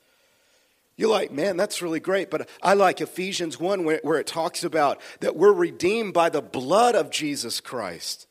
You're 0.97 1.11
like, 1.11 1.33
man, 1.33 1.57
that's 1.57 1.83
really 1.83 1.99
great. 1.99 2.31
But 2.31 2.49
I 2.63 2.75
like 2.75 3.01
Ephesians 3.01 3.59
1 3.59 3.85
where, 3.85 4.01
where, 4.03 4.21
it 4.21 4.29
talks 4.29 4.63
about 4.63 5.01
that 5.21 5.35
we're 5.35 5.53
redeemed 5.53 6.15
by 6.15 6.29
the 6.29 6.43
blood 6.43 6.95
of 6.95 7.11
Jesus 7.11 7.61
Christ. 7.61 8.29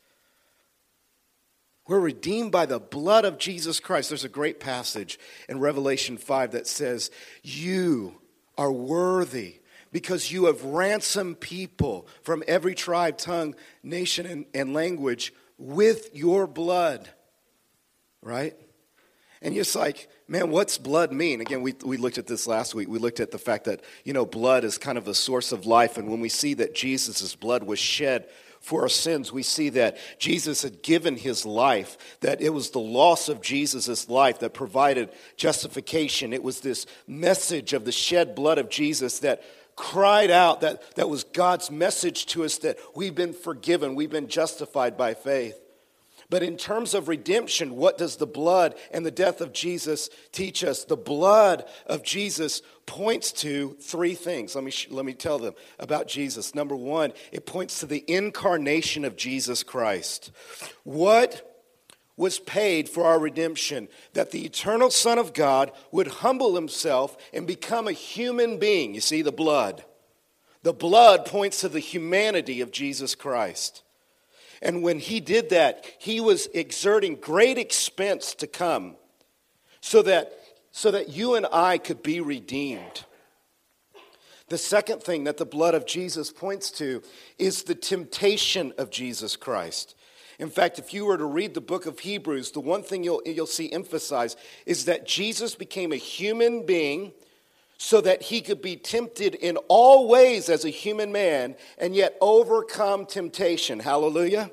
We're 1.86 2.00
redeemed 2.00 2.52
by 2.52 2.64
the 2.64 2.80
blood 2.80 3.26
of 3.26 3.36
Jesus 3.36 3.78
Christ. 3.78 4.08
There's 4.08 4.24
a 4.24 4.30
great 4.30 4.58
passage 4.58 5.18
in 5.50 5.60
Revelation 5.60 6.16
5 6.16 6.52
that 6.52 6.66
says, 6.66 7.10
You 7.42 8.22
are 8.56 8.72
worthy 8.72 9.56
because 9.92 10.32
you 10.32 10.46
have 10.46 10.64
ransomed 10.64 11.40
people 11.40 12.06
from 12.22 12.42
every 12.48 12.74
tribe, 12.74 13.18
tongue, 13.18 13.54
nation, 13.82 14.24
and, 14.24 14.46
and 14.54 14.72
language 14.72 15.34
with 15.58 16.14
your 16.14 16.46
blood. 16.46 17.08
Right? 18.22 18.56
And 19.42 19.54
it's 19.54 19.74
like, 19.74 20.08
man, 20.26 20.50
what's 20.50 20.78
blood 20.78 21.12
mean? 21.12 21.42
Again, 21.42 21.60
we, 21.60 21.74
we 21.84 21.98
looked 21.98 22.16
at 22.16 22.26
this 22.26 22.46
last 22.46 22.74
week. 22.74 22.88
We 22.88 22.98
looked 22.98 23.20
at 23.20 23.30
the 23.30 23.38
fact 23.38 23.64
that, 23.64 23.82
you 24.02 24.14
know, 24.14 24.24
blood 24.24 24.64
is 24.64 24.78
kind 24.78 24.96
of 24.96 25.06
a 25.06 25.14
source 25.14 25.52
of 25.52 25.66
life. 25.66 25.98
And 25.98 26.08
when 26.08 26.20
we 26.20 26.30
see 26.30 26.54
that 26.54 26.74
Jesus' 26.74 27.34
blood 27.34 27.62
was 27.62 27.78
shed 27.78 28.26
for 28.60 28.80
our 28.80 28.88
sins, 28.88 29.30
we 29.30 29.42
see 29.42 29.68
that 29.68 29.98
Jesus 30.18 30.62
had 30.62 30.82
given 30.82 31.18
his 31.18 31.44
life, 31.44 32.18
that 32.20 32.40
it 32.40 32.48
was 32.48 32.70
the 32.70 32.78
loss 32.78 33.28
of 33.28 33.42
Jesus' 33.42 34.08
life 34.08 34.38
that 34.38 34.54
provided 34.54 35.10
justification. 35.36 36.32
It 36.32 36.42
was 36.42 36.60
this 36.60 36.86
message 37.06 37.74
of 37.74 37.84
the 37.84 37.92
shed 37.92 38.34
blood 38.34 38.56
of 38.56 38.70
Jesus 38.70 39.18
that 39.18 39.42
cried 39.76 40.30
out, 40.30 40.60
that, 40.60 40.94
that 40.96 41.08
was 41.08 41.24
God's 41.24 41.70
message 41.70 42.26
to 42.26 42.44
us 42.44 42.58
that 42.58 42.78
we've 42.94 43.14
been 43.14 43.32
forgiven, 43.32 43.94
we've 43.94 44.10
been 44.10 44.28
justified 44.28 44.96
by 44.96 45.14
faith. 45.14 45.60
But 46.30 46.42
in 46.42 46.56
terms 46.56 46.94
of 46.94 47.08
redemption, 47.08 47.76
what 47.76 47.98
does 47.98 48.16
the 48.16 48.26
blood 48.26 48.74
and 48.90 49.04
the 49.04 49.10
death 49.10 49.40
of 49.40 49.52
Jesus 49.52 50.08
teach 50.32 50.64
us? 50.64 50.84
The 50.84 50.96
blood 50.96 51.64
of 51.86 52.02
Jesus 52.02 52.62
points 52.86 53.30
to 53.32 53.76
three 53.80 54.14
things. 54.14 54.54
Let 54.54 54.64
me, 54.64 54.72
let 54.90 55.04
me 55.04 55.12
tell 55.12 55.38
them 55.38 55.54
about 55.78 56.08
Jesus. 56.08 56.54
Number 56.54 56.74
one, 56.74 57.12
it 57.30 57.46
points 57.46 57.80
to 57.80 57.86
the 57.86 58.04
incarnation 58.08 59.04
of 59.04 59.16
Jesus 59.16 59.62
Christ. 59.62 60.30
What 60.82 61.53
was 62.16 62.38
paid 62.38 62.88
for 62.88 63.04
our 63.04 63.18
redemption? 63.18 63.88
That 64.12 64.30
the 64.30 64.44
eternal 64.44 64.90
Son 64.90 65.18
of 65.18 65.34
God 65.34 65.72
would 65.90 66.06
humble 66.06 66.54
himself 66.54 67.16
and 67.32 67.46
become 67.46 67.88
a 67.88 67.92
human 67.92 68.58
being. 68.58 68.94
You 68.94 69.00
see, 69.00 69.22
the 69.22 69.32
blood. 69.32 69.84
The 70.62 70.72
blood 70.72 71.26
points 71.26 71.60
to 71.60 71.68
the 71.68 71.80
humanity 71.80 72.60
of 72.60 72.70
Jesus 72.70 73.14
Christ. 73.14 73.82
And 74.62 74.82
when 74.82 74.98
he 74.98 75.20
did 75.20 75.50
that, 75.50 75.84
he 75.98 76.20
was 76.20 76.48
exerting 76.54 77.16
great 77.16 77.58
expense 77.58 78.34
to 78.36 78.46
come 78.46 78.96
so 79.82 80.00
that, 80.02 80.32
so 80.70 80.90
that 80.90 81.10
you 81.10 81.34
and 81.34 81.46
I 81.52 81.76
could 81.76 82.02
be 82.02 82.20
redeemed. 82.20 83.04
The 84.48 84.56
second 84.56 85.02
thing 85.02 85.24
that 85.24 85.36
the 85.36 85.44
blood 85.44 85.74
of 85.74 85.86
Jesus 85.86 86.32
points 86.32 86.70
to 86.72 87.02
is 87.38 87.64
the 87.64 87.74
temptation 87.74 88.72
of 88.78 88.90
Jesus 88.90 89.36
Christ. 89.36 89.94
In 90.38 90.50
fact, 90.50 90.78
if 90.78 90.92
you 90.92 91.06
were 91.06 91.18
to 91.18 91.24
read 91.24 91.54
the 91.54 91.60
book 91.60 91.86
of 91.86 92.00
Hebrews, 92.00 92.50
the 92.50 92.60
one 92.60 92.82
thing 92.82 93.04
you'll, 93.04 93.22
you'll 93.24 93.46
see 93.46 93.72
emphasized 93.72 94.38
is 94.66 94.84
that 94.86 95.06
Jesus 95.06 95.54
became 95.54 95.92
a 95.92 95.96
human 95.96 96.66
being 96.66 97.12
so 97.78 98.00
that 98.00 98.22
he 98.22 98.40
could 98.40 98.62
be 98.62 98.76
tempted 98.76 99.34
in 99.34 99.56
all 99.68 100.08
ways 100.08 100.48
as 100.48 100.64
a 100.64 100.70
human 100.70 101.12
man 101.12 101.56
and 101.78 101.94
yet 101.94 102.16
overcome 102.20 103.06
temptation. 103.06 103.80
Hallelujah. 103.80 104.50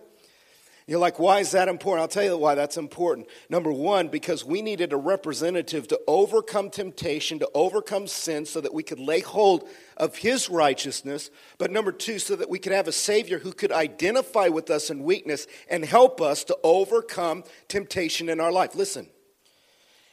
You're 0.88 1.00
like, 1.00 1.20
why 1.20 1.39
is 1.39 1.52
that 1.52 1.67
important? 1.67 2.02
I'll 2.02 2.08
tell 2.08 2.24
you 2.24 2.38
why 2.38 2.56
that's 2.56 2.76
important. 2.76 3.28
Number 3.50 3.72
one, 3.72 4.08
because 4.08 4.44
we 4.44 4.62
needed 4.62 4.94
a 4.94 4.98
representative 4.98 5.88
to 5.89 6.02
overcome 6.08 6.70
temptation, 6.70 7.39
to 7.39 7.50
overcome 7.54 8.08
sin, 8.08 8.46
so 8.46 8.60
that 8.62 8.74
we 8.74 8.84
could 8.84 9.00
lay 9.00 9.22
hold 9.22 9.70
of 9.96 10.17
his 10.17 10.50
righteousness. 10.50 11.30
But 11.60 11.72
number 11.72 11.91
two, 11.91 12.17
so 12.20 12.36
that 12.36 12.50
we 12.50 12.60
could 12.60 12.72
have 12.72 12.88
a 12.88 12.91
Savior 12.91 13.38
who 13.39 13.54
could 13.54 13.72
identify 13.72 14.48
with 14.48 14.70
us 14.72 14.89
in 14.89 15.04
weakness 15.04 15.48
and 15.70 15.86
help 15.86 16.20
us 16.20 16.44
to 16.46 16.58
overcome 16.63 17.44
temptation 17.67 18.28
in 18.28 18.39
our 18.39 18.52
life. 18.52 18.76
Listen, 18.76 19.08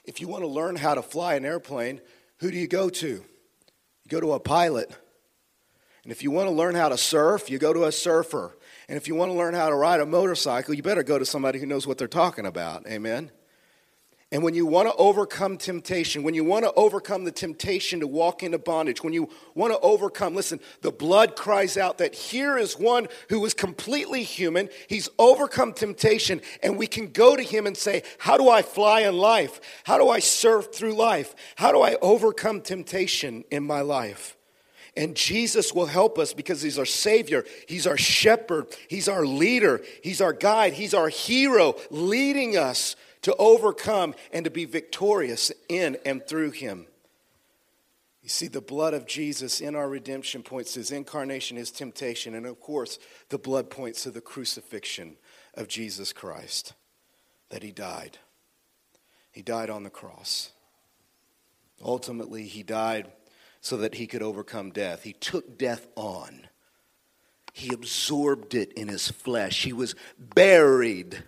if 0.04 0.20
you 0.20 0.28
want 0.28 0.42
to 0.42 0.48
learn 0.48 0.76
how 0.76 0.94
to 0.94 1.02
fly 1.02 1.35
an 1.35 1.44
airplane, 1.46 2.00
who 2.40 2.50
do 2.50 2.59
you 2.59 2.68
go 2.68 2.88
to? 2.90 3.07
You 3.07 3.24
go 4.09 4.20
to 4.20 4.33
a 4.33 4.40
pilot. 4.40 4.94
And 6.02 6.12
if 6.12 6.22
you 6.22 6.31
want 6.31 6.48
to 6.48 6.54
learn 6.54 6.74
how 6.74 6.88
to 6.88 6.96
surf, 6.96 7.50
you 7.50 7.59
go 7.59 7.72
to 7.72 7.85
a 7.85 7.92
surfer. 7.92 8.57
And 8.88 8.96
if 8.96 9.07
you 9.07 9.14
want 9.14 9.31
to 9.31 9.37
learn 9.37 9.55
how 9.55 9.68
to 9.68 9.74
ride 9.74 10.01
a 10.01 10.07
motorcycle, 10.07 10.74
you 10.74 10.83
better 10.83 11.03
go 11.03 11.18
to 11.18 11.27
somebody 11.27 11.59
who 11.59 11.66
knows 11.66 11.87
what 11.87 11.98
they're 11.98 12.09
talking 12.09 12.46
about. 12.46 12.87
Amen. 12.87 13.31
And 14.31 14.42
when 14.42 14.55
you 14.55 14.66
want 14.66 14.88
to 14.88 14.94
overcome 14.96 15.57
temptation, 15.57 16.22
when 16.22 16.35
you 16.35 16.44
want 16.44 16.64
to 16.64 16.72
overcome 16.74 17.24
the 17.24 17.33
temptation 17.33 18.01
to 18.01 18.07
walk 18.07 18.42
into 18.42 18.59
bondage, 18.59 19.03
when 19.03 19.14
you 19.14 19.31
want 19.55 19.72
to 19.72 19.81
overcome, 19.81 20.35
listen, 20.35 20.61
the 20.83 20.90
blood 20.90 21.35
cries 21.35 21.79
out 21.79 21.96
that 21.98 22.14
here 22.14 22.59
is 22.59 22.79
one 22.79 23.09
who 23.31 23.44
is 23.46 23.55
completely 23.55 24.22
human. 24.22 24.68
He's 24.87 25.09
overcome 25.18 25.72
temptation, 25.72 26.42
and 26.62 26.77
we 26.77 26.87
can 26.87 27.11
go 27.11 27.37
to 27.37 27.42
him 27.42 27.66
and 27.66 27.74
say, 27.74 28.03
How 28.18 28.37
do 28.37 28.51
I 28.51 28.61
fly 28.61 29.01
in 29.01 29.16
life? 29.16 29.62
How 29.85 29.96
do 29.96 30.11
I 30.11 30.18
surf 30.18 30.74
through 30.74 30.92
life? 30.92 31.35
How 31.57 31.72
do 31.72 31.81
I 31.81 31.96
overcome 32.03 32.61
temptation 32.61 33.44
in 33.51 33.64
my 33.64 33.81
life? 33.81 34.38
And 34.98 35.14
Jesus 35.14 35.72
will 35.72 35.87
help 35.87 36.18
us 36.18 36.32
because 36.32 36.61
He's 36.61 36.78
our 36.78 36.84
Savior, 36.84 37.44
He's 37.68 37.87
our 37.87 37.96
shepherd, 37.96 38.66
He's 38.88 39.08
our 39.08 39.24
leader, 39.24 39.80
He's 40.02 40.20
our 40.20 40.32
guide, 40.32 40.72
He's 40.72 40.92
our 40.92 41.08
hero, 41.08 41.76
leading 41.90 42.56
us 42.56 42.96
to 43.22 43.34
overcome 43.37 44.16
and 44.32 44.44
to 44.44 44.50
be 44.50 44.64
victorious 44.64 45.52
in 45.68 45.96
and 46.04 46.26
through 46.26 46.50
him. 46.50 46.87
You 48.22 48.28
see, 48.28 48.48
the 48.48 48.61
blood 48.61 48.92
of 48.92 49.06
Jesus 49.06 49.61
in 49.61 49.76
our 49.76 49.88
redemption 49.88 50.42
points 50.42 50.72
to 50.72 50.80
his 50.80 50.90
incarnation, 50.90 51.56
his 51.56 51.70
temptation, 51.70 52.34
and 52.34 52.44
of 52.44 52.61
course, 52.61 52.98
the 53.28 53.38
blood 53.38 53.70
points 53.70 54.02
to 54.02 54.11
the 54.11 54.20
crucifixion 54.20 55.16
of 55.54 55.68
Jesus 55.68 56.12
Christ, 56.12 56.74
that 57.50 57.62
he 57.62 57.70
died. 57.70 58.18
He 59.30 59.42
died 59.42 59.70
on 59.70 59.84
the 59.84 59.90
cross. 59.90 60.50
Ultimately, 61.82 62.44
he 62.44 62.64
died 62.64 63.12
so 63.60 63.76
that 63.78 63.94
he 63.94 64.06
could 64.06 64.22
overcome 64.22 64.70
death. 64.70 65.02
He 65.02 65.12
took 65.12 65.58
death 65.58 65.86
on, 65.96 66.48
he 67.52 67.72
absorbed 67.72 68.54
it 68.54 68.72
in 68.72 68.88
his 68.88 69.08
flesh. 69.08 69.64
He 69.64 69.72
was 69.72 69.94
buried, 70.18 71.22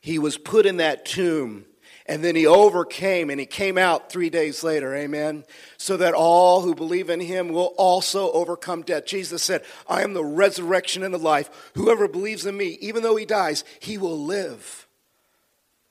he 0.00 0.18
was 0.18 0.38
put 0.38 0.66
in 0.66 0.78
that 0.78 1.04
tomb 1.04 1.66
and 2.10 2.24
then 2.24 2.34
he 2.34 2.44
overcame 2.44 3.30
and 3.30 3.38
he 3.38 3.46
came 3.46 3.78
out 3.78 4.10
three 4.10 4.30
days 4.30 4.64
later, 4.64 4.92
amen. 4.96 5.44
So 5.76 5.96
that 5.98 6.12
all 6.12 6.60
who 6.60 6.74
believe 6.74 7.08
in 7.08 7.20
him 7.20 7.50
will 7.50 7.72
also 7.78 8.32
overcome 8.32 8.82
death. 8.82 9.06
Jesus 9.06 9.44
said, 9.44 9.62
I 9.88 10.02
am 10.02 10.12
the 10.12 10.24
resurrection 10.24 11.04
and 11.04 11.14
the 11.14 11.18
life. 11.18 11.70
Whoever 11.76 12.08
believes 12.08 12.46
in 12.46 12.56
me, 12.56 12.78
even 12.80 13.04
though 13.04 13.14
he 13.14 13.26
dies, 13.26 13.62
he 13.78 13.96
will 13.96 14.18
live. 14.18 14.88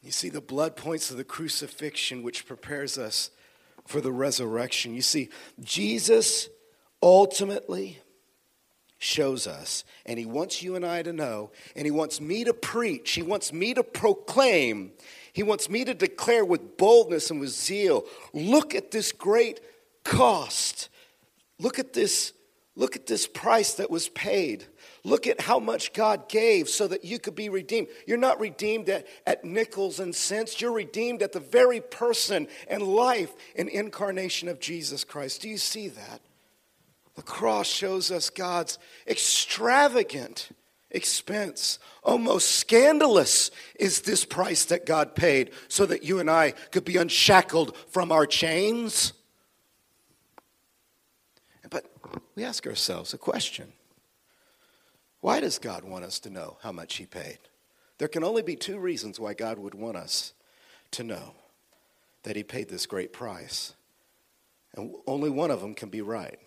You 0.02 0.12
see, 0.12 0.28
the 0.28 0.42
blood 0.42 0.76
points 0.76 1.08
to 1.08 1.14
the 1.14 1.24
crucifixion, 1.24 2.22
which 2.22 2.46
prepares 2.46 2.98
us 2.98 3.32
for 3.90 4.02
the 4.02 4.12
resurrection. 4.12 4.94
You 4.94 5.02
see, 5.02 5.30
Jesus 5.62 6.48
ultimately 7.02 8.00
shows 8.98 9.48
us, 9.48 9.84
and 10.06 10.20
he 10.20 10.26
wants 10.26 10.62
you 10.62 10.76
and 10.76 10.86
I 10.86 11.02
to 11.02 11.14
know, 11.14 11.52
and 11.76 11.86
he 11.86 11.92
wants 11.92 12.20
me 12.20 12.44
to 12.44 12.54
preach, 12.54 13.12
he 13.12 13.22
wants 13.22 13.52
me 13.52 13.74
to 13.74 13.84
proclaim 13.84 14.92
he 15.34 15.44
wants 15.44 15.70
me 15.70 15.86
to 15.86 15.94
declare 15.94 16.44
with 16.44 16.78
boldness 16.78 17.30
and 17.30 17.40
with 17.40 17.52
zeal 17.52 18.06
look 18.34 18.76
at 18.76 18.92
this 18.92 19.12
great 19.12 19.62
cost. 20.04 20.90
Look 21.60 21.80
at 21.80 21.94
this. 21.94 22.34
Look 22.76 22.96
at 22.96 23.08
this 23.08 23.28
price 23.28 23.74
that 23.76 23.90
was 23.90 24.10
paid. 24.10 24.66
Look 25.04 25.28
at 25.28 25.42
how 25.42 25.60
much 25.60 25.94
God 25.94 26.28
gave 26.28 26.68
so 26.68 26.88
that 26.88 27.06
you 27.06 27.20
could 27.20 27.36
be 27.36 27.50
redeemed. 27.50 27.88
You're 28.06 28.18
not 28.18 28.40
redeemed 28.40 28.90
at, 28.90 29.08
at 29.26 29.46
nickels 29.46 30.00
and 30.00 30.14
cents. 30.14 30.60
You're 30.60 30.74
redeemed 30.74 31.22
at 31.22 31.32
the 31.32 31.40
very 31.40 31.80
person 31.82 32.48
and 32.68 32.84
life 32.84 33.34
and 33.56 33.70
incarnation 33.70 34.50
of 34.50 34.60
Jesus 34.60 35.04
Christ. 35.04 35.42
Do 35.42 35.50
you 35.50 35.58
see 35.58 35.88
that? 35.88 36.22
The 37.16 37.22
cross 37.22 37.68
shows 37.68 38.12
us 38.12 38.30
God's 38.30 38.78
extravagant 39.08 40.50
expense. 40.92 41.80
Almost 42.04 42.50
scandalous 42.52 43.52
is 43.80 44.02
this 44.02 44.26
price 44.26 44.66
that 44.66 44.86
God 44.86 45.16
paid 45.16 45.52
so 45.68 45.86
that 45.86 46.04
you 46.04 46.20
and 46.20 46.30
I 46.30 46.52
could 46.72 46.86
be 46.86 46.98
unshackled 46.98 47.76
from 47.88 48.12
our 48.12 48.26
chains. 48.26 49.14
But 51.70 51.86
we 52.36 52.44
ask 52.44 52.66
ourselves 52.66 53.14
a 53.14 53.18
question 53.18 53.72
Why 55.22 55.40
does 55.40 55.60
God 55.60 55.84
want 55.84 56.06
us 56.06 56.20
to 56.20 56.30
know 56.30 56.58
how 56.62 56.72
much 56.72 56.96
He 56.96 57.06
paid? 57.06 57.40
There 57.98 58.08
can 58.08 58.24
only 58.24 58.42
be 58.42 58.56
two 58.56 58.80
reasons 58.80 59.20
why 59.20 59.34
God 59.34 59.60
would 59.60 59.76
want 59.76 59.98
us 59.98 60.34
to 60.92 61.04
know 61.04 61.34
that 62.24 62.36
He 62.36 62.44
paid 62.44 62.70
this 62.70 62.86
great 62.86 63.12
price. 63.12 63.74
And 64.76 64.96
only 65.06 65.30
one 65.30 65.52
of 65.52 65.62
them 65.62 65.74
can 65.74 65.90
be 65.90 66.02
right. 66.02 66.40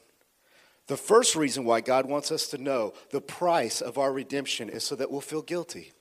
The 0.87 0.97
first 0.97 1.37
reason 1.37 1.65
why 1.65 1.81
God 1.81 2.07
wants 2.07 2.33
us 2.33 2.49
to 2.49 2.59
know 2.59 2.95
the 3.11 3.21
price 3.21 3.81
of 3.81 3.99
our 3.99 4.13
redemption 4.13 4.69
is 4.69 4.85
so 4.85 4.97
that 4.97 5.11
we'll 5.11 5.21
feel 5.21 5.43
guilty. 5.43 5.93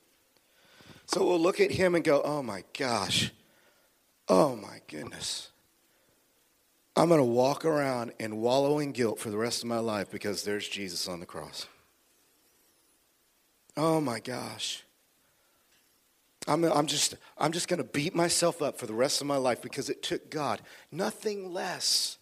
So 1.05 1.25
we'll 1.25 1.39
look 1.39 1.59
at 1.59 1.71
Him 1.71 1.95
and 1.95 2.03
go, 2.03 2.21
oh 2.23 2.41
my 2.41 2.63
gosh, 2.77 3.31
oh 4.27 4.55
my 4.55 4.79
goodness. 4.87 5.49
I'm 6.95 7.09
going 7.09 7.19
to 7.19 7.25
walk 7.25 7.63
around 7.65 8.13
and 8.19 8.39
wallow 8.39 8.79
in 8.79 8.91
guilt 8.91 9.19
for 9.19 9.29
the 9.29 9.37
rest 9.37 9.63
of 9.63 9.69
my 9.69 9.79
life 9.79 10.11
because 10.11 10.43
there's 10.43 10.67
Jesus 10.67 11.07
on 11.07 11.19
the 11.19 11.25
cross. 11.25 11.67
Oh 13.77 14.01
my 14.01 14.19
gosh. 14.19 14.83
I'm, 16.47 16.63
I'm 16.63 16.87
just, 16.87 17.15
I'm 17.37 17.51
just 17.51 17.67
going 17.67 17.77
to 17.77 17.83
beat 17.83 18.15
myself 18.15 18.61
up 18.61 18.79
for 18.79 18.87
the 18.87 18.93
rest 18.93 19.21
of 19.21 19.27
my 19.27 19.37
life 19.37 19.61
because 19.61 19.89
it 19.89 20.01
took 20.01 20.29
God 20.29 20.61
nothing 20.91 21.53
less 21.53 22.17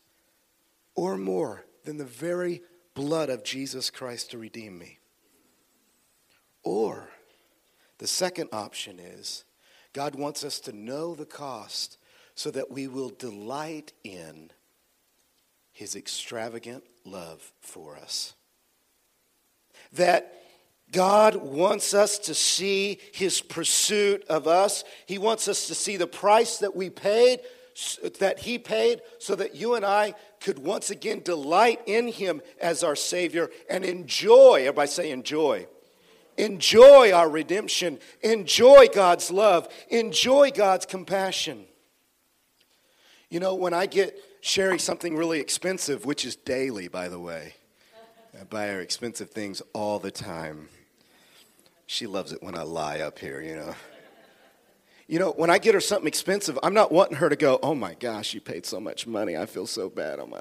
or 0.96 1.18
more 1.18 1.66
than 1.86 1.98
the 1.98 2.06
very 2.06 2.62
blood 2.94 3.30
of 3.30 3.44
Jesus 3.44 3.90
Christ 3.90 4.32
to 4.32 4.38
redeem 4.38 4.78
me. 4.78 5.00
Or 6.64 7.08
the 7.98 8.08
second 8.08 8.50
option 8.52 9.00
is 9.00 9.46
God 9.94 10.16
wants 10.16 10.44
us 10.44 10.60
to 10.62 10.74
know 10.74 11.16
the 11.16 11.26
cost 11.26 11.98
so 12.36 12.52
that 12.52 12.70
we 12.70 12.88
will 12.88 13.10
delight 13.10 13.94
in 14.04 14.52
his 15.72 15.96
extravagant 15.96 16.84
love 17.06 17.54
for 17.62 17.96
us. 17.96 18.34
That 19.94 20.39
God 20.92 21.36
wants 21.36 21.94
us 21.94 22.18
to 22.20 22.34
see 22.34 23.00
his 23.12 23.42
pursuit 23.42 24.24
of 24.28 24.48
us. 24.48 24.84
He 25.06 25.18
wants 25.18 25.48
us 25.48 25.68
to 25.68 25.76
see 25.76 25.98
the 25.98 26.08
price 26.08 26.58
that 26.60 26.76
we 26.76 26.90
paid 26.90 27.42
that 28.20 28.40
he 28.40 28.60
paid 28.60 29.02
so 29.20 29.36
that 29.36 29.56
you 29.56 29.76
and 29.76 29.86
I 29.86 30.14
could 30.42 30.60
once 30.60 30.90
again 30.90 31.22
delight 31.24 31.80
in 31.86 32.08
him 32.08 32.42
as 32.60 32.84
our 32.84 32.96
Savior 32.96 33.50
and 33.70 33.86
enjoy, 33.86 34.62
everybody 34.62 34.90
say 34.90 35.12
enjoy. 35.12 35.68
Enjoy 36.38 37.12
our 37.12 37.30
redemption. 37.30 38.00
Enjoy 38.22 38.88
God's 38.94 39.30
love. 39.30 39.68
Enjoy 39.90 40.52
God's 40.52 40.86
compassion. 40.86 41.66
You 43.30 43.42
know, 43.42 43.56
when 43.56 43.74
I 43.74 43.86
get 43.86 44.18
Sherry 44.42 44.80
something 44.80 45.18
really 45.18 45.42
expensive, 45.42 46.06
which 46.06 46.24
is 46.24 46.38
daily, 46.38 46.88
by 46.88 47.10
the 47.10 47.20
way, 47.20 47.56
I 48.40 48.46
buy 48.46 48.68
her 48.68 48.80
expensive 48.80 49.32
things 49.32 49.62
all 49.74 50.00
the 50.00 50.12
time. 50.12 50.70
She 51.92 52.06
loves 52.06 52.34
it 52.34 52.44
when 52.44 52.56
I 52.56 52.62
lie 52.62 53.00
up 53.00 53.18
here, 53.18 53.42
you 53.42 53.56
know. 53.56 53.74
You 55.08 55.18
know, 55.18 55.32
when 55.32 55.50
I 55.50 55.58
get 55.58 55.74
her 55.74 55.82
something 55.82 56.08
expensive, 56.08 56.60
I'm 56.62 56.76
not 56.76 56.92
wanting 56.92 57.18
her 57.18 57.30
to 57.30 57.36
go, 57.36 57.58
oh 57.64 57.74
my 57.74 57.96
gosh, 57.96 58.32
you 58.36 58.42
paid 58.42 58.68
so 58.68 58.80
much 58.80 59.08
money. 59.08 59.36
I 59.36 59.48
feel 59.48 59.66
so 59.66 59.90
bad 59.90 60.20
on 60.20 60.30
my. 60.30 60.40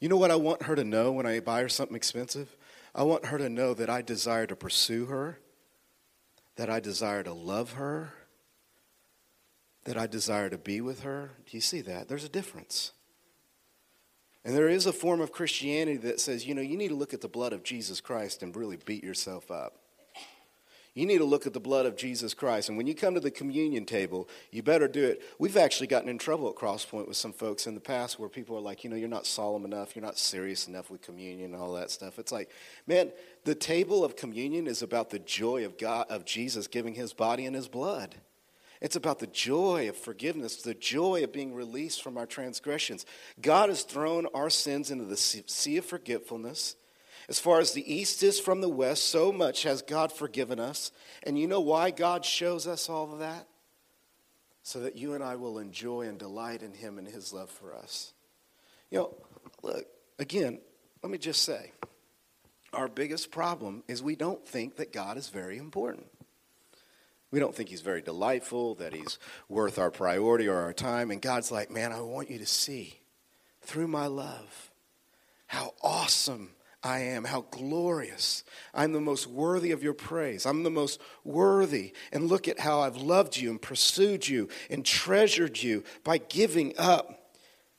You 0.00 0.08
know 0.08 0.16
what 0.16 0.32
I 0.32 0.34
want 0.34 0.64
her 0.64 0.74
to 0.74 0.82
know 0.82 1.12
when 1.12 1.24
I 1.24 1.38
buy 1.38 1.60
her 1.60 1.68
something 1.68 1.94
expensive? 1.94 2.56
I 2.96 3.04
want 3.04 3.26
her 3.26 3.38
to 3.38 3.48
know 3.48 3.74
that 3.74 3.88
I 3.88 4.02
desire 4.02 4.44
to 4.48 4.56
pursue 4.56 5.06
her, 5.06 5.38
that 6.56 6.68
I 6.68 6.80
desire 6.80 7.22
to 7.22 7.32
love 7.32 7.74
her, 7.74 8.12
that 9.84 9.96
I 9.96 10.08
desire 10.08 10.50
to 10.50 10.58
be 10.58 10.80
with 10.80 11.02
her. 11.02 11.30
Do 11.48 11.56
you 11.56 11.60
see 11.60 11.80
that? 11.82 12.08
There's 12.08 12.24
a 12.24 12.28
difference. 12.28 12.90
And 14.44 14.56
there 14.56 14.68
is 14.68 14.84
a 14.84 14.92
form 14.92 15.20
of 15.20 15.30
Christianity 15.30 15.98
that 15.98 16.18
says, 16.18 16.44
you 16.44 16.56
know, 16.56 16.60
you 16.60 16.76
need 16.76 16.88
to 16.88 16.96
look 16.96 17.14
at 17.14 17.20
the 17.20 17.28
blood 17.28 17.52
of 17.52 17.62
Jesus 17.62 18.00
Christ 18.00 18.42
and 18.42 18.56
really 18.56 18.78
beat 18.84 19.04
yourself 19.04 19.52
up. 19.52 19.84
You 20.94 21.06
need 21.06 21.18
to 21.18 21.24
look 21.24 21.46
at 21.46 21.52
the 21.52 21.60
blood 21.60 21.86
of 21.86 21.96
Jesus 21.96 22.34
Christ. 22.34 22.68
And 22.68 22.76
when 22.76 22.86
you 22.86 22.94
come 22.94 23.14
to 23.14 23.20
the 23.20 23.30
communion 23.30 23.84
table, 23.84 24.28
you 24.50 24.62
better 24.62 24.88
do 24.88 25.04
it. 25.04 25.22
We've 25.38 25.56
actually 25.56 25.86
gotten 25.86 26.08
in 26.08 26.18
trouble 26.18 26.48
at 26.48 26.56
Crosspoint 26.56 27.06
with 27.06 27.16
some 27.16 27.32
folks 27.32 27.66
in 27.66 27.74
the 27.74 27.80
past 27.80 28.18
where 28.18 28.28
people 28.28 28.56
are 28.56 28.60
like, 28.60 28.82
you 28.82 28.90
know, 28.90 28.96
you're 28.96 29.08
not 29.08 29.26
solemn 29.26 29.64
enough, 29.64 29.94
you're 29.94 30.04
not 30.04 30.18
serious 30.18 30.66
enough 30.66 30.90
with 30.90 31.02
communion 31.02 31.52
and 31.52 31.62
all 31.62 31.72
that 31.74 31.90
stuff. 31.90 32.18
It's 32.18 32.32
like, 32.32 32.50
man, 32.86 33.12
the 33.44 33.54
table 33.54 34.04
of 34.04 34.16
communion 34.16 34.66
is 34.66 34.82
about 34.82 35.10
the 35.10 35.20
joy 35.20 35.64
of 35.64 35.78
God 35.78 36.06
of 36.10 36.24
Jesus 36.24 36.66
giving 36.66 36.94
his 36.94 37.12
body 37.12 37.46
and 37.46 37.54
his 37.54 37.68
blood. 37.68 38.16
It's 38.80 38.96
about 38.96 39.18
the 39.18 39.26
joy 39.26 39.88
of 39.88 39.96
forgiveness, 39.96 40.56
the 40.56 40.74
joy 40.74 41.24
of 41.24 41.32
being 41.32 41.54
released 41.54 42.02
from 42.02 42.16
our 42.16 42.26
transgressions. 42.26 43.06
God 43.40 43.68
has 43.70 43.82
thrown 43.82 44.26
our 44.34 44.50
sins 44.50 44.90
into 44.90 45.04
the 45.04 45.16
sea 45.16 45.76
of 45.76 45.84
forgetfulness. 45.84 46.76
As 47.28 47.38
far 47.38 47.60
as 47.60 47.72
the 47.72 47.92
east 47.92 48.22
is 48.22 48.40
from 48.40 48.62
the 48.62 48.68
west, 48.68 49.04
so 49.10 49.30
much 49.30 49.64
has 49.64 49.82
God 49.82 50.12
forgiven 50.12 50.58
us. 50.58 50.90
And 51.24 51.38
you 51.38 51.46
know 51.46 51.60
why 51.60 51.90
God 51.90 52.24
shows 52.24 52.66
us 52.66 52.88
all 52.88 53.12
of 53.12 53.18
that? 53.18 53.46
So 54.62 54.80
that 54.80 54.96
you 54.96 55.14
and 55.14 55.22
I 55.22 55.36
will 55.36 55.58
enjoy 55.58 56.02
and 56.02 56.18
delight 56.18 56.62
in 56.62 56.72
Him 56.72 56.98
and 56.98 57.06
His 57.06 57.32
love 57.32 57.50
for 57.50 57.74
us. 57.74 58.12
You 58.90 58.98
know, 58.98 59.14
look, 59.62 59.86
again, 60.18 60.60
let 61.02 61.12
me 61.12 61.18
just 61.18 61.42
say 61.42 61.72
our 62.72 62.88
biggest 62.88 63.30
problem 63.30 63.82
is 63.88 64.02
we 64.02 64.16
don't 64.16 64.46
think 64.46 64.76
that 64.76 64.92
God 64.92 65.16
is 65.16 65.28
very 65.28 65.58
important. 65.58 66.06
We 67.30 67.40
don't 67.40 67.54
think 67.54 67.68
He's 67.68 67.82
very 67.82 68.00
delightful, 68.00 68.74
that 68.76 68.94
He's 68.94 69.18
worth 69.50 69.78
our 69.78 69.90
priority 69.90 70.48
or 70.48 70.56
our 70.56 70.72
time. 70.72 71.10
And 71.10 71.20
God's 71.20 71.52
like, 71.52 71.70
man, 71.70 71.92
I 71.92 72.00
want 72.00 72.30
you 72.30 72.38
to 72.38 72.46
see 72.46 73.00
through 73.60 73.88
my 73.88 74.06
love 74.06 74.70
how 75.46 75.74
awesome 75.82 76.50
I 76.88 77.00
am, 77.00 77.24
how 77.24 77.42
glorious. 77.50 78.44
I'm 78.72 78.92
the 78.94 79.00
most 79.00 79.26
worthy 79.26 79.72
of 79.72 79.82
your 79.82 79.92
praise. 79.92 80.46
I'm 80.46 80.62
the 80.62 80.70
most 80.70 80.98
worthy. 81.22 81.92
And 82.12 82.28
look 82.28 82.48
at 82.48 82.60
how 82.60 82.80
I've 82.80 82.96
loved 82.96 83.36
you 83.36 83.50
and 83.50 83.60
pursued 83.60 84.26
you 84.26 84.48
and 84.70 84.86
treasured 84.86 85.62
you 85.62 85.84
by 86.02 86.16
giving 86.16 86.72
up 86.78 87.17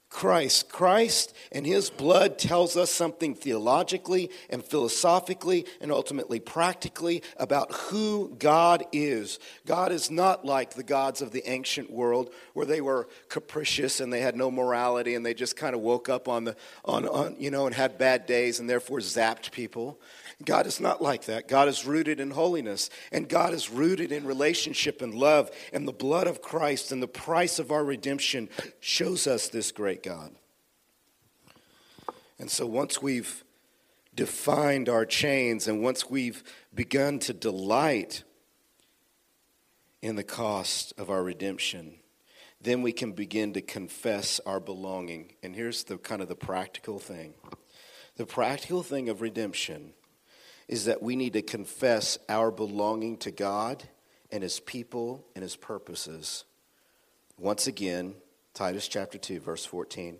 Christ. 0.09 0.69
Christ 0.69 1.35
and 1.51 1.65
his 1.65 1.91
blood 1.91 2.39
tells 2.39 2.75
us 2.75 2.91
something 2.91 3.35
theologically 3.35 4.31
and 4.49 4.63
philosophically 4.63 5.65
and 5.79 5.91
ultimately 5.91 6.39
practically 6.39 7.21
about 7.37 7.71
who 7.71 8.35
God 8.39 8.85
is. 8.91 9.39
God 9.67 9.91
is 9.91 10.09
not 10.09 10.43
like 10.43 10.73
the 10.73 10.83
gods 10.83 11.21
of 11.21 11.31
the 11.31 11.47
ancient 11.47 11.91
world 11.91 12.33
where 12.53 12.65
they 12.65 12.81
were 12.81 13.07
capricious 13.29 13.99
and 13.99 14.11
they 14.11 14.21
had 14.21 14.35
no 14.35 14.49
morality 14.49 15.13
and 15.13 15.23
they 15.23 15.35
just 15.35 15.55
kind 15.55 15.75
of 15.75 15.81
woke 15.81 16.09
up 16.09 16.27
on 16.27 16.43
the 16.43 16.55
on, 16.85 17.07
on 17.07 17.35
you 17.39 17.51
know 17.51 17.67
and 17.67 17.75
had 17.75 17.99
bad 17.99 18.25
days 18.25 18.59
and 18.59 18.67
therefore 18.67 18.99
zapped 18.99 19.51
people. 19.51 19.99
God 20.45 20.67
is 20.67 20.79
not 20.79 21.01
like 21.01 21.25
that. 21.25 21.47
God 21.47 21.67
is 21.67 21.85
rooted 21.85 22.19
in 22.19 22.31
holiness, 22.31 22.89
and 23.11 23.27
God 23.27 23.53
is 23.53 23.69
rooted 23.69 24.11
in 24.11 24.25
relationship 24.25 25.01
and 25.01 25.13
love, 25.13 25.51
and 25.73 25.87
the 25.87 25.91
blood 25.91 26.27
of 26.27 26.41
Christ 26.41 26.91
and 26.91 27.03
the 27.03 27.07
price 27.07 27.59
of 27.59 27.71
our 27.71 27.83
redemption 27.83 28.47
shows 28.79 29.27
us 29.27 29.49
this 29.49 29.71
great 29.71 30.01
God. 30.01 30.31
And 32.39 32.49
so 32.49 32.65
once 32.65 33.01
we've 33.01 33.43
defined 34.15 34.87
our 34.87 35.05
chains 35.05 35.67
and 35.67 35.83
once 35.83 36.09
we've 36.09 36.43
begun 36.73 37.19
to 37.19 37.33
delight 37.33 38.23
in 40.01 40.15
the 40.15 40.23
cost 40.23 40.93
of 40.97 41.09
our 41.09 41.21
redemption, 41.21 41.95
then 42.61 42.81
we 42.81 42.93
can 42.93 43.11
begin 43.11 43.53
to 43.53 43.61
confess 43.61 44.39
our 44.45 44.59
belonging. 44.61 45.33
And 45.43 45.53
here's 45.53 45.83
the 45.83 45.97
kind 45.97 46.21
of 46.21 46.29
the 46.29 46.35
practical 46.35 46.99
thing. 46.99 47.33
The 48.15 48.25
practical 48.25 48.83
thing 48.83 49.09
of 49.09 49.21
redemption 49.21 49.93
is 50.69 50.85
that 50.85 51.01
we 51.01 51.15
need 51.15 51.33
to 51.33 51.41
confess 51.41 52.19
our 52.29 52.51
belonging 52.51 53.17
to 53.17 53.31
God 53.31 53.83
and 54.31 54.43
His 54.43 54.59
people 54.59 55.25
and 55.35 55.41
His 55.41 55.55
purposes. 55.55 56.45
Once 57.39 57.65
again, 57.65 58.13
Titus 58.53 58.87
chapter 58.87 59.17
2, 59.17 59.39
verse 59.39 59.65
14, 59.65 60.19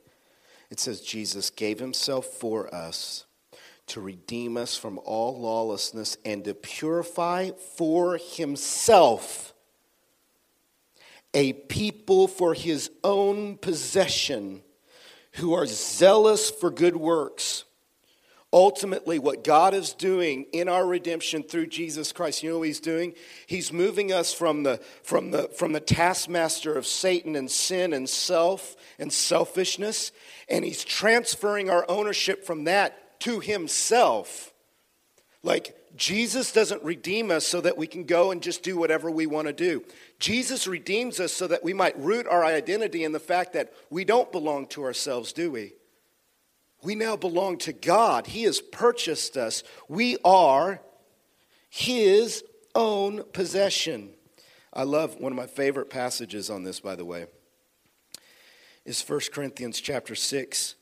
it 0.72 0.80
says, 0.80 1.02
Jesus 1.02 1.52
gave 1.52 1.80
Himself 1.80 2.26
for 2.26 2.74
us 2.74 3.28
to 3.88 4.02
redeem 4.02 4.58
us 4.58 4.76
from 4.76 5.00
all 5.06 5.40
lawlessness 5.40 6.18
and 6.26 6.44
to 6.46 6.56
purify 6.56 7.52
for 7.78 8.18
Himself 8.18 9.54
a 11.36 11.54
people 11.54 12.28
for 12.28 12.56
His 12.56 12.90
own 13.04 13.56
possession 13.58 14.64
who 15.34 15.54
are 15.54 15.68
zealous 15.68 16.50
for 16.50 16.72
good 16.72 16.96
works. 16.96 17.66
Ultimately, 18.52 19.20
what 19.20 19.44
God 19.44 19.76
is 19.76 19.94
doing 19.94 20.48
in 20.52 20.68
our 20.68 20.84
redemption 20.84 21.44
through 21.44 21.68
Jesus 21.68 22.12
Christ, 22.12 22.42
you 22.42 22.50
know 22.50 22.58
what 22.58 22.68
He's 22.68 22.80
doing? 22.80 23.14
He's 23.46 23.72
moving 23.72 24.12
us 24.12 24.34
from 24.34 24.64
the, 24.64 24.78
from 25.04 25.30
the, 25.30 25.50
from 25.50 25.72
the 25.72 25.80
taskmaster 25.80 26.76
of 26.76 26.88
Satan 26.88 27.36
and 27.36 27.50
sin 27.50 27.94
and 27.94 28.10
self 28.10 28.76
and 28.98 29.14
selfishness, 29.14 30.12
and 30.50 30.66
He's 30.66 30.84
transferring 30.84 31.70
our 31.70 31.86
ownership 31.88 32.44
from 32.44 32.64
that 32.64 33.20
to 33.20 33.40
Himself. 33.40 34.52
Like, 35.44 35.76
Jesus 35.96 36.52
doesn't 36.52 36.84
redeem 36.84 37.30
us 37.30 37.46
so 37.46 37.62
that 37.62 37.78
we 37.78 37.86
can 37.86 38.06
go 38.06 38.32
and 38.32 38.42
just 38.42 38.64
do 38.64 38.78
whatever 38.78 39.12
we 39.12 39.28
want 39.28 39.48
to 39.48 39.54
do. 39.54 39.84
Jesus 40.18 40.66
redeems 40.66 41.20
us 41.20 41.34
so 41.34 41.46
that 41.48 41.64
we 41.64 41.74
might 41.74 42.00
root 42.00 42.26
our 42.26 42.44
identity 42.44 43.04
in 43.04 43.12
the 43.12 43.20
fact 43.20 43.54
that 43.54 43.74
we 43.92 44.06
don't 44.06 44.32
belong 44.32 44.66
to 44.68 44.84
ourselves, 44.84 45.34
do 45.34 45.52
we? 45.52 45.74
We 46.82 46.96
now 46.96 47.16
belong 47.16 47.58
to 47.60 47.74
God. 47.74 48.28
He 48.28 48.44
has 48.44 48.62
purchased 48.62 49.36
us. 49.36 49.64
We 49.88 50.18
are 50.24 50.80
His 51.70 52.44
own 52.74 53.24
possession. 53.34 54.12
I 54.74 54.84
love 54.84 55.20
one 55.20 55.32
of 55.32 55.36
my 55.36 55.48
favorite 55.48 55.90
passages 55.90 56.50
on 56.50 56.64
this, 56.64 56.80
by 56.80 56.96
the 56.96 57.06
way, 57.06 57.26
is 58.86 59.02
1 59.02 59.20
Corinthians 59.34 59.82
chapter 59.82 60.16
6, 60.16 60.76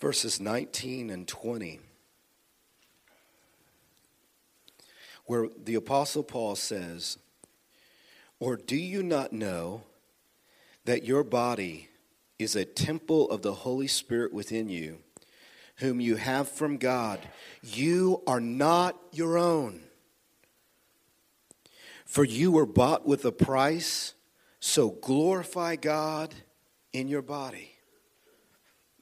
verses 0.00 0.40
19 0.40 1.10
and 1.10 1.28
20, 1.28 1.80
where 5.26 5.48
the 5.62 5.74
Apostle 5.74 6.22
Paul 6.22 6.56
says, 6.56 7.18
Or 8.40 8.56
do 8.56 8.76
you 8.76 9.02
not 9.02 9.32
know 9.32 9.84
that 10.84 11.04
your 11.04 11.22
body 11.22 11.88
is 12.44 12.54
a 12.54 12.64
temple 12.64 13.28
of 13.30 13.42
the 13.42 13.52
Holy 13.52 13.88
Spirit 13.88 14.32
within 14.32 14.68
you, 14.68 14.98
whom 15.76 16.00
you 16.00 16.16
have 16.16 16.48
from 16.48 16.76
God. 16.76 17.18
You 17.62 18.22
are 18.26 18.40
not 18.40 18.96
your 19.10 19.36
own. 19.36 19.80
For 22.04 22.22
you 22.22 22.52
were 22.52 22.66
bought 22.66 23.06
with 23.06 23.24
a 23.24 23.32
price, 23.32 24.14
so 24.60 24.90
glorify 24.90 25.74
God 25.74 26.32
in 26.92 27.08
your 27.08 27.22
body. 27.22 27.72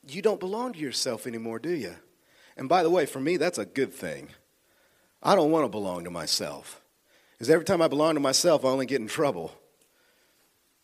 You 0.08 0.22
don't 0.22 0.40
belong 0.40 0.72
to 0.72 0.78
yourself 0.78 1.26
anymore, 1.26 1.58
do 1.58 1.70
you? 1.70 1.94
And 2.56 2.68
by 2.68 2.82
the 2.82 2.90
way, 2.90 3.06
for 3.06 3.20
me, 3.20 3.36
that's 3.36 3.58
a 3.58 3.66
good 3.66 3.92
thing. 3.92 4.30
I 5.22 5.34
don't 5.34 5.50
want 5.50 5.64
to 5.64 5.68
belong 5.68 6.04
to 6.04 6.10
myself. 6.10 6.80
Because 7.32 7.50
every 7.50 7.64
time 7.64 7.82
I 7.82 7.88
belong 7.88 8.14
to 8.14 8.20
myself, 8.20 8.64
I 8.64 8.68
only 8.68 8.86
get 8.86 9.00
in 9.00 9.08
trouble. 9.08 9.52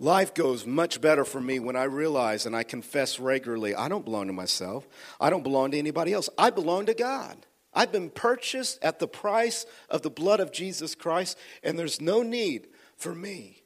Life 0.01 0.33
goes 0.33 0.65
much 0.65 1.01
better 1.01 1.25
for 1.25 1.41
me 1.41 1.59
when 1.59 1.75
I 1.75 1.85
realize 1.85 2.47
and 2.47 2.55
I 2.55 2.63
confess 2.63 3.19
regularly 3.19 3.75
I 3.75 3.89
don't 3.89 4.05
belong 4.05 4.29
to 4.29 4.33
myself. 4.33 4.87
I 5.21 5.29
don't 5.29 5.43
belong 5.43 5.73
to 5.73 5.79
anybody 5.79 6.13
else. 6.13 6.29
I 6.39 6.51
belong 6.51 6.87
to 6.87 6.95
God. 6.95 7.37
I've 7.75 7.93
been 7.93 8.11
purchased 8.11 8.83
at 8.83 8.99
the 8.99 9.09
price 9.09 9.67
of 9.91 10.03
the 10.03 10.11
blood 10.11 10.41
of 10.41 10.53
Jesus 10.53 10.95
Christ, 10.95 11.37
and 11.63 11.79
there's 11.79 12.01
no 12.01 12.23
need 12.23 12.69
for 12.97 13.15
me 13.15 13.63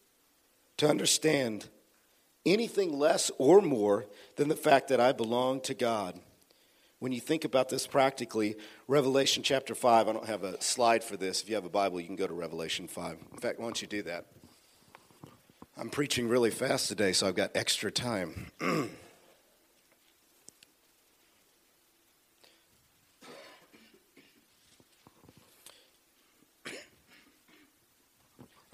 to 0.79 0.88
understand 0.88 1.68
anything 2.45 2.99
less 2.99 3.31
or 3.38 3.61
more 3.61 4.07
than 4.37 4.49
the 4.49 4.57
fact 4.57 4.88
that 4.88 5.01
I 5.01 5.12
belong 5.12 5.61
to 5.62 5.75
God. 5.75 6.18
When 6.99 7.12
you 7.12 7.21
think 7.21 7.45
about 7.45 7.68
this 7.68 7.87
practically, 7.87 8.57
Revelation 8.88 9.42
chapter 9.42 9.75
5, 9.75 10.09
I 10.09 10.12
don't 10.12 10.27
have 10.27 10.45
a 10.45 10.61
slide 10.61 11.05
for 11.05 11.16
this. 11.16 11.42
If 11.42 11.49
you 11.49 11.55
have 11.57 11.64
a 11.64 11.71
Bible, 11.71 12.01
you 12.01 12.07
can 12.07 12.16
go 12.16 12.27
to 12.27 12.35
Revelation 12.35 12.88
5. 12.88 13.18
In 13.33 13.38
fact, 13.38 13.59
why 13.59 13.66
don't 13.66 13.83
you 13.83 13.88
do 13.88 14.03
that? 14.03 14.27
I'm 15.83 15.90
preaching 15.90 16.29
really 16.29 16.53
fast 16.53 16.87
today, 16.87 17.12
so 17.12 17.27
I've 17.27 17.35
got 17.35 17.51
extra 17.57 17.90
time. 17.90 18.53
I'm 18.61 18.88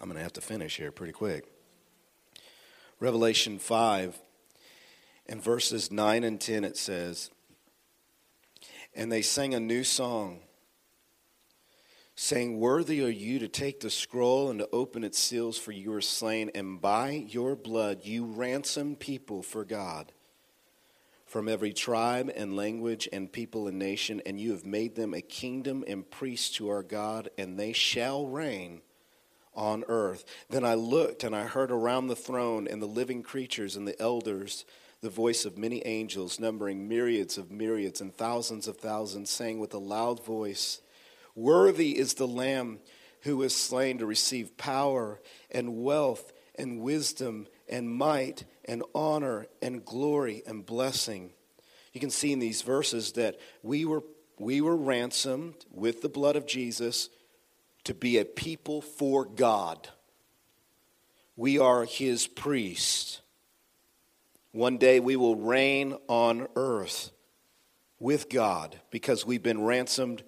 going 0.01 0.16
to 0.16 0.21
have 0.21 0.35
to 0.35 0.42
finish 0.42 0.77
here 0.77 0.92
pretty 0.92 1.14
quick. 1.14 1.47
Revelation 3.01 3.59
5 3.59 4.18
in 5.25 5.40
verses 5.40 5.90
9 5.90 6.25
and 6.25 6.38
10 6.38 6.62
it 6.62 6.77
says, 6.77 7.31
And 8.94 9.11
they 9.11 9.23
sang 9.23 9.55
a 9.55 9.61
new 9.61 9.83
song 9.83 10.40
saying, 12.20 12.59
Worthy 12.59 13.00
are 13.00 13.09
you 13.09 13.38
to 13.38 13.46
take 13.46 13.78
the 13.78 13.90
scroll 13.90 14.50
and 14.50 14.59
to 14.59 14.68
open 14.72 15.04
its 15.04 15.20
seals, 15.20 15.57
for 15.57 15.70
you 15.70 15.92
were 15.92 16.00
slain, 16.00 16.50
and 16.52 16.81
by 16.81 17.11
your 17.11 17.54
blood 17.54 18.00
you 18.02 18.24
ransomed 18.24 18.98
people 18.98 19.40
for 19.40 19.64
God 19.64 20.11
from 21.24 21.48
every 21.48 21.72
tribe 21.72 22.28
and 22.35 22.57
language 22.57 23.09
and 23.12 23.31
people 23.31 23.68
and 23.68 23.78
nation, 23.78 24.20
and 24.26 24.40
you 24.40 24.50
have 24.50 24.66
made 24.66 24.96
them 24.96 25.14
a 25.14 25.20
kingdom 25.20 25.85
and 25.87 26.11
priests 26.11 26.57
to 26.57 26.68
our 26.68 26.83
God, 26.83 27.28
and 27.38 27.57
they 27.57 27.72
shall 27.72 28.26
reign 28.26 28.81
on 29.54 29.85
earth. 29.87 30.24
Then 30.50 30.64
I 30.64 30.74
looked, 30.74 31.22
and 31.22 31.37
I 31.37 31.44
heard 31.44 31.70
around 31.70 32.09
the 32.09 32.16
throne 32.16 32.66
and 32.66 32.83
the 32.83 32.87
living 32.87 33.22
creatures 33.22 33.76
and 33.76 33.87
the 33.87 34.00
elders 34.02 34.64
the 35.00 35.11
voice 35.11 35.44
of 35.44 35.57
many 35.57 35.87
angels, 35.87 36.40
numbering 36.40 36.88
myriads 36.88 37.38
of 37.38 37.52
myriads 37.52 38.00
and 38.00 38.12
thousands 38.12 38.66
of 38.66 38.78
thousands, 38.78 39.31
saying 39.31 39.61
with 39.61 39.72
a 39.72 39.78
loud 39.78 40.24
voice, 40.24 40.81
Worthy 41.38 41.96
is 41.96 42.14
the 42.14 42.27
Lamb 42.27 42.81
who 43.20 43.37
was 43.37 43.55
slain 43.55 43.98
to 43.98 44.07
receive 44.07 44.57
power 44.57 45.20
and 45.53 45.85
wealth 45.85 46.33
and 46.57 46.81
wisdom 46.81 47.46
and 47.68 47.88
might 47.88 48.44
and 48.64 48.83
honor 48.92 49.46
and 49.62 49.85
glory 49.85 50.42
and 50.48 50.66
blessing. 50.66 51.31
You 51.92 52.01
can 52.01 52.11
see 52.11 52.33
in 52.33 52.40
these 52.40 52.62
verses 52.62 53.12
that 53.12 53.38
we 53.62 53.85
were, 53.85 54.03
we 54.37 54.61
were 54.61 54.77
ransomed 54.77 55.55
with 55.70 56.03
the 56.03 56.09
blood 56.09 56.35
of 56.35 56.44
Jesus 56.44 57.09
to 57.85 57.94
be 57.94 58.18
a 58.18 58.24
people 58.24 58.83
for 58.83 59.24
God. 59.24 59.88
We 61.37 61.61
are 61.61 61.85
his 61.85 62.27
priests. 62.27 63.22
One 64.51 64.77
day 64.77 64.98
we 64.98 65.14
will 65.14 65.37
reign 65.37 65.96
on 66.09 66.48
earth 66.57 67.12
with 68.01 68.29
God 68.29 68.81
because 68.90 69.24
we've 69.24 69.42
been 69.42 69.62
ransomed 69.62 70.24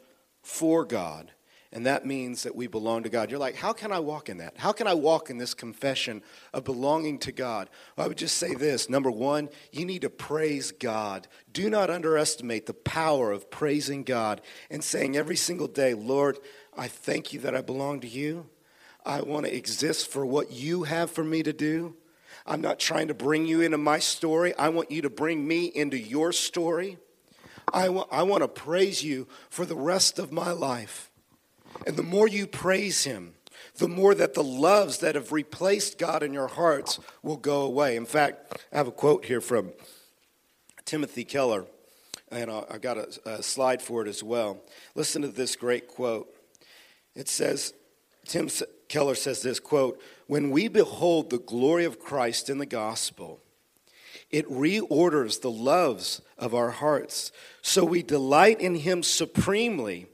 for 0.50 0.84
God. 0.84 1.30
And 1.72 1.86
that 1.86 2.04
means 2.04 2.42
that 2.42 2.56
we 2.56 2.66
belong 2.66 3.04
to 3.04 3.08
God. 3.08 3.30
You're 3.30 3.38
like, 3.38 3.54
how 3.54 3.72
can 3.72 3.92
I 3.92 4.00
walk 4.00 4.28
in 4.28 4.38
that? 4.38 4.56
How 4.56 4.72
can 4.72 4.88
I 4.88 4.94
walk 4.94 5.30
in 5.30 5.38
this 5.38 5.54
confession 5.54 6.20
of 6.52 6.64
belonging 6.64 7.20
to 7.20 7.30
God? 7.30 7.70
Well, 7.94 8.04
I 8.04 8.08
would 8.08 8.18
just 8.18 8.38
say 8.38 8.54
this. 8.54 8.90
Number 8.90 9.10
one, 9.10 9.48
you 9.70 9.86
need 9.86 10.02
to 10.02 10.10
praise 10.10 10.72
God. 10.72 11.28
Do 11.52 11.70
not 11.70 11.88
underestimate 11.88 12.66
the 12.66 12.74
power 12.74 13.30
of 13.30 13.52
praising 13.52 14.02
God 14.02 14.40
and 14.68 14.82
saying 14.82 15.16
every 15.16 15.36
single 15.36 15.68
day, 15.68 15.94
Lord, 15.94 16.40
I 16.76 16.88
thank 16.88 17.32
you 17.32 17.38
that 17.40 17.54
I 17.54 17.60
belong 17.60 18.00
to 18.00 18.08
you. 18.08 18.48
I 19.06 19.20
want 19.20 19.46
to 19.46 19.56
exist 19.56 20.08
for 20.08 20.26
what 20.26 20.50
you 20.50 20.82
have 20.82 21.12
for 21.12 21.22
me 21.22 21.44
to 21.44 21.52
do. 21.52 21.94
I'm 22.44 22.60
not 22.60 22.80
trying 22.80 23.06
to 23.08 23.14
bring 23.14 23.46
you 23.46 23.60
into 23.60 23.78
my 23.78 24.00
story. 24.00 24.52
I 24.56 24.70
want 24.70 24.90
you 24.90 25.02
to 25.02 25.10
bring 25.10 25.46
me 25.46 25.66
into 25.66 25.98
your 25.98 26.32
story. 26.32 26.98
I 27.72 27.88
want, 27.88 28.08
I 28.10 28.22
want 28.22 28.42
to 28.42 28.48
praise 28.48 29.02
you 29.04 29.28
for 29.48 29.64
the 29.64 29.76
rest 29.76 30.18
of 30.18 30.32
my 30.32 30.52
life. 30.52 31.10
And 31.86 31.96
the 31.96 32.02
more 32.02 32.28
you 32.28 32.46
praise 32.46 33.04
him, 33.04 33.34
the 33.76 33.88
more 33.88 34.14
that 34.14 34.34
the 34.34 34.42
loves 34.42 34.98
that 34.98 35.14
have 35.14 35.32
replaced 35.32 35.98
God 35.98 36.22
in 36.22 36.32
your 36.32 36.48
hearts 36.48 36.98
will 37.22 37.36
go 37.36 37.62
away. 37.62 37.96
In 37.96 38.06
fact, 38.06 38.60
I 38.72 38.76
have 38.76 38.88
a 38.88 38.92
quote 38.92 39.24
here 39.24 39.40
from 39.40 39.72
Timothy 40.84 41.24
Keller, 41.24 41.66
and 42.30 42.50
I've 42.50 42.80
got 42.80 42.98
a, 42.98 43.20
a 43.24 43.42
slide 43.42 43.82
for 43.82 44.02
it 44.02 44.08
as 44.08 44.22
well. 44.22 44.62
Listen 44.94 45.22
to 45.22 45.28
this 45.28 45.56
great 45.56 45.88
quote. 45.88 46.34
It 47.14 47.28
says, 47.28 47.74
Tim 48.26 48.48
Keller 48.88 49.14
says 49.14 49.42
this 49.42 49.60
quote, 49.60 50.00
when 50.26 50.50
we 50.50 50.68
behold 50.68 51.30
the 51.30 51.38
glory 51.38 51.84
of 51.84 51.98
Christ 51.98 52.50
in 52.50 52.58
the 52.58 52.66
gospel, 52.66 53.40
it 54.30 54.48
reorders 54.48 55.40
the 55.40 55.50
loves 55.50 56.20
of 56.38 56.54
our 56.54 56.70
hearts. 56.70 57.32
So 57.62 57.84
we 57.84 58.02
delight 58.02 58.60
in 58.60 58.76
Him 58.76 59.02
supremely, 59.02 60.06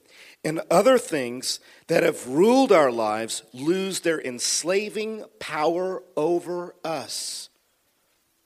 and 0.44 0.60
other 0.70 0.98
things 0.98 1.60
that 1.88 2.02
have 2.02 2.26
ruled 2.28 2.72
our 2.72 2.90
lives 2.90 3.42
lose 3.52 4.00
their 4.00 4.20
enslaving 4.20 5.24
power 5.38 6.02
over 6.16 6.74
us. 6.84 7.48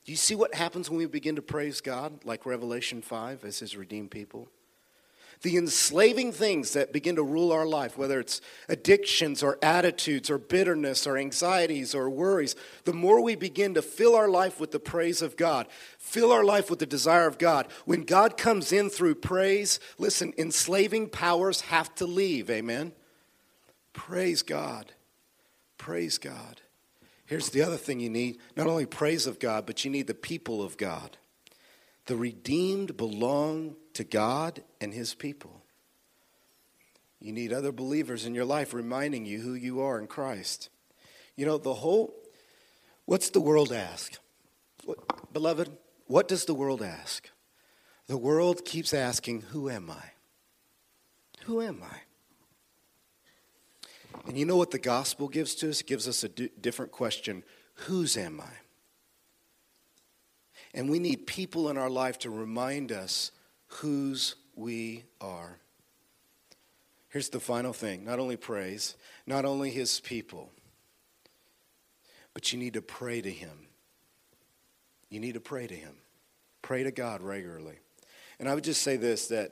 Do 0.03 0.11
you 0.11 0.17
see 0.17 0.35
what 0.35 0.55
happens 0.55 0.89
when 0.89 0.97
we 0.97 1.05
begin 1.05 1.35
to 1.35 1.41
praise 1.41 1.79
God, 1.79 2.25
like 2.25 2.45
Revelation 2.45 3.01
5 3.01 3.45
as 3.45 3.59
His 3.59 3.77
redeemed 3.77 4.11
people? 4.11 4.49
The 5.41 5.57
enslaving 5.57 6.31
things 6.31 6.73
that 6.73 6.93
begin 6.93 7.15
to 7.15 7.23
rule 7.23 7.51
our 7.51 7.65
life, 7.65 7.97
whether 7.97 8.19
it's 8.19 8.41
addictions 8.69 9.41
or 9.41 9.57
attitudes 9.63 10.29
or 10.29 10.37
bitterness 10.37 11.07
or 11.07 11.17
anxieties 11.17 11.95
or 11.95 12.09
worries, 12.09 12.55
the 12.83 12.93
more 12.93 13.21
we 13.21 13.35
begin 13.35 13.73
to 13.73 13.81
fill 13.81 14.15
our 14.15 14.29
life 14.29 14.59
with 14.59 14.71
the 14.71 14.79
praise 14.79 15.21
of 15.21 15.35
God, 15.37 15.67
fill 15.97 16.31
our 16.31 16.43
life 16.43 16.69
with 16.69 16.79
the 16.79 16.85
desire 16.85 17.25
of 17.25 17.39
God, 17.39 17.67
when 17.85 18.03
God 18.03 18.37
comes 18.37 18.71
in 18.71 18.89
through 18.89 19.15
praise, 19.15 19.79
listen, 19.97 20.33
enslaving 20.37 21.09
powers 21.09 21.61
have 21.61 21.93
to 21.95 22.05
leave. 22.05 22.49
Amen? 22.49 22.91
Praise 23.93 24.43
God. 24.43 24.93
Praise 25.77 26.19
God. 26.19 26.61
Here's 27.25 27.49
the 27.49 27.63
other 27.63 27.77
thing 27.77 27.99
you 27.99 28.09
need 28.09 28.37
not 28.55 28.67
only 28.67 28.85
praise 28.85 29.25
of 29.25 29.39
God, 29.39 29.65
but 29.65 29.83
you 29.83 29.89
need 29.89 30.05
the 30.05 30.13
people 30.13 30.61
of 30.61 30.77
God. 30.77 31.17
The 32.05 32.15
redeemed 32.15 32.97
belong 32.97 33.75
to 33.95 34.03
God 34.03 34.63
and 34.79 34.93
His 34.93 35.13
people. 35.13 35.63
You 37.19 37.31
need 37.31 37.53
other 37.53 37.71
believers 37.71 38.25
in 38.25 38.33
your 38.33 38.45
life 38.45 38.73
reminding 38.73 39.25
you 39.25 39.41
who 39.41 39.53
you 39.53 39.81
are 39.81 39.99
in 39.99 40.07
Christ. 40.07 40.69
You 41.35 41.45
know, 41.45 41.57
the 41.57 41.75
whole, 41.75 42.13
what's 43.05 43.29
the 43.29 43.39
world 43.39 43.71
ask? 43.71 44.17
What, 44.85 45.31
beloved, 45.31 45.69
what 46.07 46.27
does 46.27 46.45
the 46.45 46.55
world 46.55 46.81
ask? 46.81 47.29
The 48.07 48.17
world 48.17 48.65
keeps 48.65 48.93
asking, 48.93 49.41
Who 49.41 49.69
am 49.69 49.89
I? 49.89 50.11
Who 51.45 51.61
am 51.61 51.81
I? 51.83 51.97
And 54.27 54.37
you 54.37 54.45
know 54.45 54.57
what 54.57 54.71
the 54.71 54.79
gospel 54.79 55.27
gives 55.27 55.55
to 55.55 55.69
us? 55.69 55.81
It 55.81 55.87
gives 55.87 56.07
us 56.07 56.23
a 56.23 56.29
d- 56.29 56.49
different 56.59 56.91
question 56.91 57.43
Whose 57.85 58.17
am 58.17 58.41
I? 58.41 58.53
And 60.73 60.89
we 60.89 60.99
need 60.99 61.27
people 61.27 61.69
in 61.69 61.77
our 61.77 61.89
life 61.89 62.17
to 62.19 62.29
remind 62.29 62.91
us 62.91 63.31
whose 63.75 64.35
we 64.55 65.03
are. 65.19 65.57
Here's 67.09 67.29
the 67.29 67.39
final 67.39 67.73
thing 67.73 68.05
not 68.05 68.19
only 68.19 68.37
praise, 68.37 68.95
not 69.25 69.45
only 69.45 69.69
his 69.69 69.99
people, 69.99 70.51
but 72.33 72.51
you 72.53 72.59
need 72.59 72.73
to 72.73 72.81
pray 72.81 73.21
to 73.21 73.29
him. 73.29 73.67
You 75.09 75.19
need 75.19 75.33
to 75.33 75.41
pray 75.41 75.67
to 75.67 75.75
him. 75.75 75.95
Pray 76.61 76.83
to 76.83 76.91
God 76.91 77.21
regularly. 77.21 77.79
And 78.39 78.47
I 78.47 78.55
would 78.55 78.63
just 78.63 78.81
say 78.81 78.95
this 78.95 79.27
that, 79.27 79.51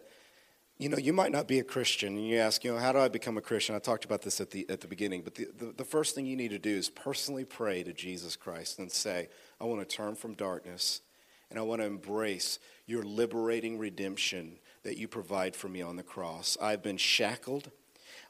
you 0.77 0.87
know, 0.87 0.97
you 0.97 1.11
might 1.11 1.33
not 1.33 1.47
be 1.47 1.59
a 1.59 1.63
Christian, 1.63 2.15
and 2.15 2.25
you 2.25 2.37
ask, 2.37 2.63
you 2.63 2.71
know, 2.71 2.79
how 2.79 2.93
do 2.93 2.99
I 2.99 3.09
become 3.09 3.37
a 3.37 3.41
Christian? 3.41 3.75
I 3.75 3.79
talked 3.79 4.05
about 4.05 4.21
this 4.21 4.39
at 4.39 4.51
the, 4.51 4.65
at 4.69 4.79
the 4.79 4.87
beginning, 4.87 5.23
but 5.23 5.35
the, 5.35 5.47
the, 5.57 5.73
the 5.77 5.83
first 5.83 6.15
thing 6.15 6.25
you 6.25 6.37
need 6.37 6.51
to 6.51 6.59
do 6.59 6.73
is 6.73 6.89
personally 6.89 7.43
pray 7.43 7.83
to 7.83 7.91
Jesus 7.91 8.37
Christ 8.37 8.79
and 8.79 8.89
say, 8.89 9.27
I 9.59 9.65
want 9.65 9.81
to 9.81 9.95
turn 9.95 10.15
from 10.15 10.35
darkness 10.35 11.01
and 11.49 11.57
I 11.57 11.63
want 11.63 11.81
to 11.81 11.85
embrace 11.85 12.59
your 12.85 13.03
liberating 13.03 13.77
redemption 13.77 14.59
that 14.83 14.97
you 14.97 15.07
provide 15.07 15.55
for 15.55 15.67
me 15.67 15.81
on 15.81 15.95
the 15.95 16.03
cross. 16.03 16.57
I've 16.61 16.83
been 16.83 16.97
shackled. 16.97 17.71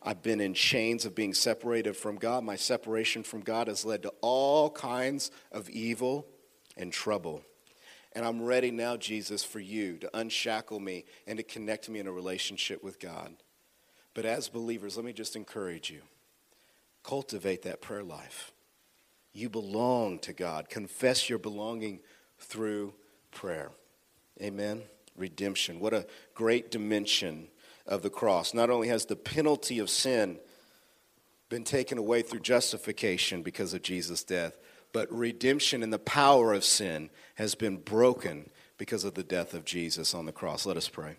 I've 0.01 0.21
been 0.21 0.39
in 0.39 0.53
chains 0.53 1.05
of 1.05 1.15
being 1.15 1.33
separated 1.33 1.95
from 1.95 2.15
God. 2.15 2.43
My 2.43 2.55
separation 2.55 3.23
from 3.23 3.41
God 3.41 3.67
has 3.67 3.83
led 3.83 4.03
to 4.03 4.13
all 4.21 4.69
kinds 4.69 5.31
of 5.51 5.69
evil 5.69 6.25
and 6.77 6.91
trouble. 6.91 7.41
And 8.13 8.25
I'm 8.25 8.41
ready 8.41 8.71
now, 8.71 8.97
Jesus, 8.97 9.43
for 9.43 9.59
you 9.59 9.97
to 9.97 10.17
unshackle 10.17 10.79
me 10.79 11.05
and 11.27 11.37
to 11.37 11.43
connect 11.43 11.89
me 11.89 11.99
in 11.99 12.07
a 12.07 12.11
relationship 12.11 12.83
with 12.83 12.99
God. 12.99 13.35
But 14.13 14.25
as 14.25 14.49
believers, 14.49 14.95
let 14.95 15.05
me 15.05 15.13
just 15.13 15.35
encourage 15.35 15.89
you 15.89 16.01
cultivate 17.03 17.63
that 17.63 17.81
prayer 17.81 18.03
life. 18.03 18.51
You 19.33 19.49
belong 19.49 20.19
to 20.19 20.33
God. 20.33 20.69
Confess 20.69 21.29
your 21.29 21.39
belonging 21.39 22.01
through 22.39 22.93
prayer. 23.31 23.71
Amen. 24.41 24.83
Redemption. 25.15 25.79
What 25.79 25.93
a 25.93 26.07
great 26.33 26.71
dimension 26.71 27.47
of 27.85 28.01
the 28.01 28.09
cross. 28.09 28.53
Not 28.53 28.69
only 28.69 28.87
has 28.87 29.05
the 29.05 29.15
penalty 29.15 29.79
of 29.79 29.89
sin 29.89 30.39
been 31.49 31.63
taken 31.63 31.97
away 31.97 32.21
through 32.21 32.41
justification 32.41 33.41
because 33.41 33.73
of 33.73 33.81
Jesus' 33.81 34.23
death, 34.23 34.57
but 34.93 35.11
redemption 35.11 35.83
and 35.83 35.91
the 35.91 35.99
power 35.99 36.53
of 36.53 36.63
sin 36.63 37.09
has 37.35 37.55
been 37.55 37.77
broken 37.77 38.49
because 38.77 39.03
of 39.03 39.13
the 39.13 39.23
death 39.23 39.53
of 39.53 39.65
Jesus 39.65 40.13
on 40.13 40.25
the 40.25 40.31
cross. 40.31 40.65
Let 40.65 40.77
us 40.77 40.87
pray. 40.87 41.15